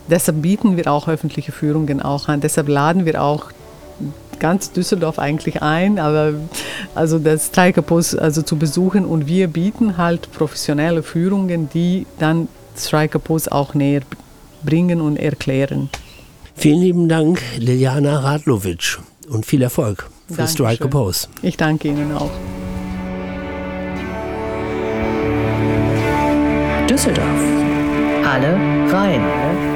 deshalb 0.09 0.41
bieten 0.41 0.77
wir 0.77 0.91
auch 0.91 1.07
öffentliche 1.07 1.51
Führungen 1.51 2.01
auch 2.01 2.27
an, 2.27 2.41
deshalb 2.41 2.67
laden 2.67 3.05
wir 3.05 3.21
auch 3.21 3.51
ganz 4.39 4.71
Düsseldorf 4.71 5.19
eigentlich 5.19 5.61
ein, 5.61 5.99
aber 5.99 6.33
also 6.95 7.19
das 7.19 7.47
Strikerpost 7.47 8.17
also 8.17 8.41
zu 8.41 8.57
besuchen 8.57 9.05
und 9.05 9.27
wir 9.27 9.47
bieten 9.47 9.97
halt 9.97 10.31
professionelle 10.31 11.03
Führungen, 11.03 11.69
die 11.69 12.07
dann 12.17 12.47
Strikerpost 12.75 13.51
auch 13.51 13.73
näher 13.73 14.01
bringen 14.63 14.99
und 14.99 15.17
erklären. 15.17 15.89
Vielen 16.55 16.81
lieben 16.81 17.09
Dank, 17.09 17.41
Liliana 17.57 18.19
Radlovic 18.19 18.99
und 19.29 19.45
viel 19.45 19.61
Erfolg 19.61 20.09
für 20.29 20.47
Striker 20.47 20.87
Pose. 20.87 21.27
Ich 21.41 21.57
danke 21.57 21.87
Ihnen 21.87 22.11
auch. 22.15 22.31
Düsseldorf. 26.91 27.25
Alle 28.25 28.51
rein. 28.91 29.70